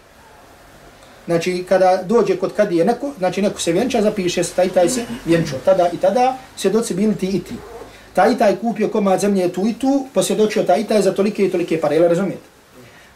[1.26, 5.04] Znači, kada dođe kod Kadije neko, znači neko se vjenča, zapiše se taj taj se
[5.24, 5.56] vjenčo.
[5.64, 7.54] Tada i tada svjedoci bili ti i ti.
[8.14, 11.46] Taj i taj kupio komad zemlje tu i tu, posvjedočio taj i taj za tolike
[11.46, 12.52] i tolike pare, ili razumijete?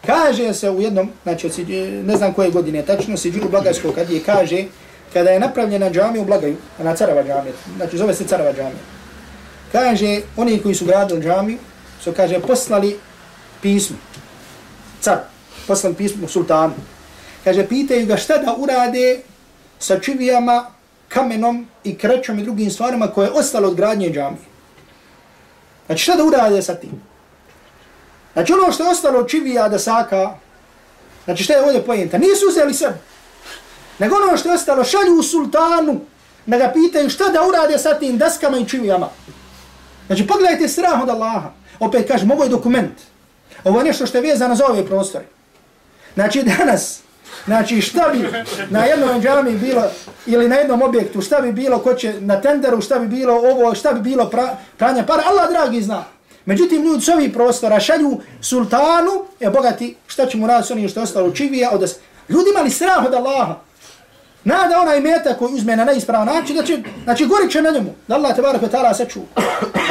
[0.06, 1.64] Kaže se u jednom, znači,
[2.04, 4.64] ne znam koje godine tačno, Siđilu Blagajskog Kadije kaže,
[5.12, 8.84] kada je napravljena džamija u Blagaju, na Carava džamija, znači zove se Carava džamija,
[9.72, 11.58] kaže, oni koji su gradili džamiju,
[12.00, 12.96] su, kaže, poslali
[13.62, 13.96] pismo,
[15.00, 15.18] car,
[15.66, 16.74] poslali pismo sultanu,
[17.44, 19.20] kaže, pitaju ga šta da urade
[19.78, 20.66] sa čivijama,
[21.08, 24.55] kamenom i krećom i drugim stvarima koje je ostalo od gradnje džamije.
[25.86, 27.02] Znači, šta da urade sa tim?
[28.32, 30.30] Znači, ono što je ostalo od čivija da saka,
[31.24, 32.18] znači, šta je ovdje pojenta?
[32.18, 32.98] Nisu uzeli sebi
[33.98, 36.00] nego ono što je ostalo šalju u sultanu
[36.46, 39.08] da ga pitaju šta da urade sa tim deskama i čivijama.
[40.06, 41.50] Znači pogledajte strah od Allaha.
[41.80, 42.92] Opet kažem, ovo je dokument.
[43.64, 45.24] Ovo je nešto što je vezano za ove prostore.
[46.14, 47.00] Znači danas,
[47.44, 48.28] znači šta bi
[48.70, 49.82] na jednom džami bilo
[50.26, 53.74] ili na jednom objektu, šta bi bilo ko će na tenderu, šta bi bilo ovo,
[53.74, 56.04] šta bi bilo pra, pranja para, Allah dragi zna.
[56.44, 60.88] Međutim, ljudi s ovih prostora šalju sultanu, je bogati, šta će mu raditi s onim
[60.88, 61.96] što je ostalo čivija, od
[62.28, 63.54] ljudi imali strah od Allaha.
[64.44, 67.94] Nada onaj meta koji uzme na neispravan način, da će, znači gorit će na njemu.
[68.08, 69.20] Da Allah tabarak wa ta'ala saču.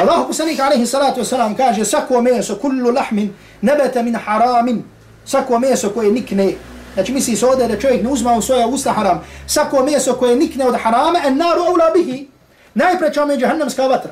[0.00, 4.82] Allahu kusanik alaihi salatu wasalam kaže sako meso, kullu lahmin, nebete min haramin.
[5.24, 6.52] Sako meso koje nikne.
[6.96, 9.24] Znači misli se ovdje da čovjek ne uzma u svoja usta haram.
[9.46, 12.28] Sako meso koje nikne od harama, en naru aula bihi.
[12.74, 14.10] Najpreća me džahannamska vatra.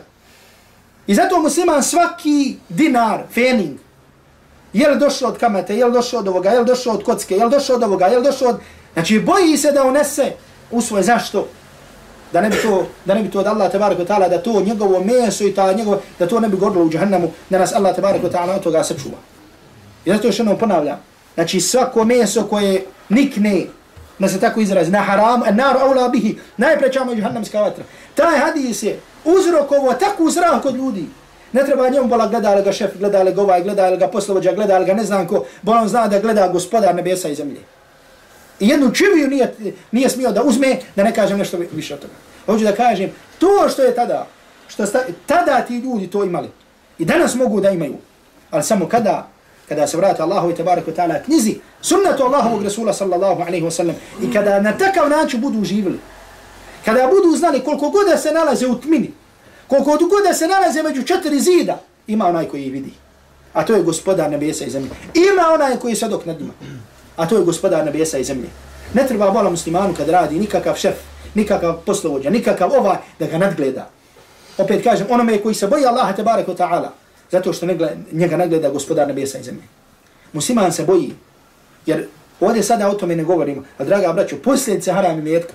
[1.07, 3.79] I zato musliman svaki dinar, fening,
[4.73, 7.37] je li došao od kamete, je li došao od ovoga, je li došao od kocke,
[7.37, 8.61] je li došao od ovoga, je li došao od
[8.95, 10.33] Znači boji se da unese
[10.71, 11.49] u svoje zašto?
[12.33, 15.05] Da ne bi to, da ne bi to od Allah tebareku ta'ala, da to njegovo
[15.05, 18.27] meso i ta njegovo, da to ne bi gorilo u džahannamu, da nas Allah tebareku
[18.27, 19.17] ta'ala od toga sačuva.
[20.05, 21.14] I zato još jednom ponavljam.
[21.35, 23.67] Znači svako meso koje nikne,
[24.19, 27.85] da se tako izrazi, na haram, a nar aula bihi, najprećamo je džahannamska vatra.
[28.15, 31.05] Taj hadis je uzrokovo tako uzrah kod ljudi.
[31.53, 34.53] Ne treba njemu bola gleda ga šef, gleda li ga ovaj, gleda li ga poslovođa,
[34.53, 37.61] gleda li ga ne znam ko, bolan zna da gleda gospodar nebesa i zemlje.
[38.61, 39.55] I jednu čiviju nije,
[39.93, 42.13] nije smio da uzme, da ne kažem nešto više od toga.
[42.47, 44.27] Hoću da kažem, to što je tada,
[44.69, 46.49] što sta, tada ti ljudi to imali,
[46.99, 47.95] i danas mogu da imaju,
[48.51, 49.29] ali samo kada,
[49.69, 53.97] kada se vrata Allahu i tabarak ta'ala knjizi, sunnatu Allahovog Rasula sallallahu alaihi wa sallam,
[54.23, 55.99] i kada na takav način budu živili,
[56.85, 59.11] kada budu znali koliko god se nalaze u tmini,
[59.69, 62.93] koliko god se nalaze među četiri zida, ima onaj koji vidi.
[63.53, 64.91] A to je gospodar nebesa i zemlje.
[65.15, 66.53] Ima onaj koji je sadok nad njima
[67.17, 68.49] a to je gospodar nebesa i zemlje.
[68.95, 70.95] Ne treba bola muslimanu kad radi nikakav šef,
[71.35, 73.91] nikakav poslovođa, nikakav ovaj da ga nadgleda.
[74.59, 76.89] Opet kažem, onome koji se boji Allaha te ta'ala,
[77.35, 79.63] zato što ne gleda, njega nagleda gospodar nebesa i zemlje.
[80.33, 81.15] Musliman se boji,
[81.87, 82.07] jer
[82.41, 85.53] ovdje sada o tome ne govorimo, a draga braćo, posljedice haram i metka.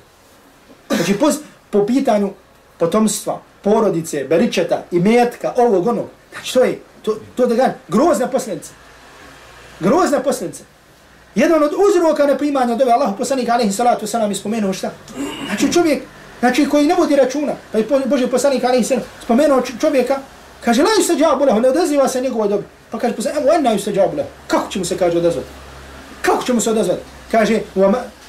[0.90, 1.36] Znači, pos,
[1.70, 2.34] po pitanju
[2.78, 8.28] potomstva, porodice, beričeta i metka, ovog onog, znači to je, to, to da gledam, grozna
[8.28, 8.72] posljedica.
[9.80, 10.64] Grozna posljedica.
[11.36, 14.92] Jedan od uzroka neprimanja dove Allahu poslanika alaihi salatu wasalam ispomenuo šta?
[15.48, 16.04] Znači čovjek,
[16.40, 20.20] znači koji ne vodi računa, pa je Boži poslanik alaihi salatu spomenuo čovjeka,
[20.66, 22.64] kaže, la yustajabu džabu lehu, ne odaziva se njegovoj dobi.
[22.92, 24.30] Pa kaže, poslanik, evo, ena yustajabu lehu.
[24.48, 25.48] Kako će mu se, kaže, odazvati?
[26.22, 27.02] Kako će mu se odazvati?
[27.32, 27.60] Kaže,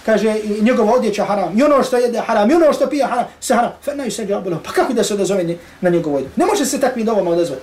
[0.06, 3.54] kaže, njegova odjeća haram, i ono što jede haram, i ono što pije haram, se
[3.54, 3.72] haram.
[3.82, 4.62] Fa ena yustajabu lehu.
[4.64, 6.32] Pa kako da se odazove na njegovoj dobi?
[6.36, 7.62] Ne može se takvim dobama odazvati.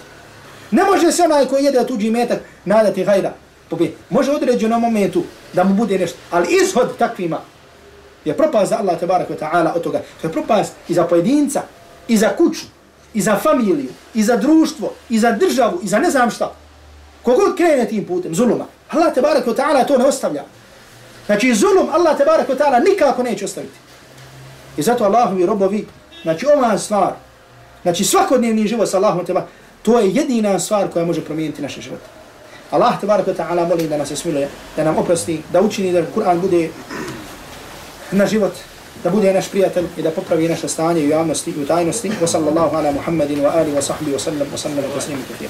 [0.72, 3.34] Ne može se onaj koji jede tuđi metak nadati gajda
[3.70, 3.92] pobije.
[4.10, 7.40] Može određeno momentu da mu bude nešto, ali ishod takvima
[8.26, 10.02] je propast za Allah tabarak wa ta'ala od toga.
[10.22, 11.62] To je propast i za pojedinca,
[12.08, 12.66] i za kuću,
[13.14, 16.54] i za familiju, i za društvo, i za državu, i za ne znam šta.
[17.24, 20.44] Kogod krene tim putem, zuluma, Allah tabarak wa ta'ala to ne ostavlja.
[21.26, 23.78] Znači zulum Allah tabarak wa ta'ala nikako neće ostaviti.
[24.78, 25.88] I zato Allahovi robovi,
[26.22, 27.14] znači ova stvar,
[27.82, 29.50] znači svakodnevni život sa Allahom tabarak,
[29.82, 32.06] to je jedina stvar koja može promijeniti naše živote.
[32.72, 36.70] Allah tabaraka ta'ala moli da nas smiluje, da nam oprosti, da učini da Kur'an bude
[38.12, 38.54] na život,
[39.04, 42.12] da bude naš prijatelj i da popravi naše stanje u javnosti i u tajnosti.
[42.22, 45.22] Wa sallallahu ala Muhammedin wa ali wa sahbihi wa sallam wa sallam wa taslimu.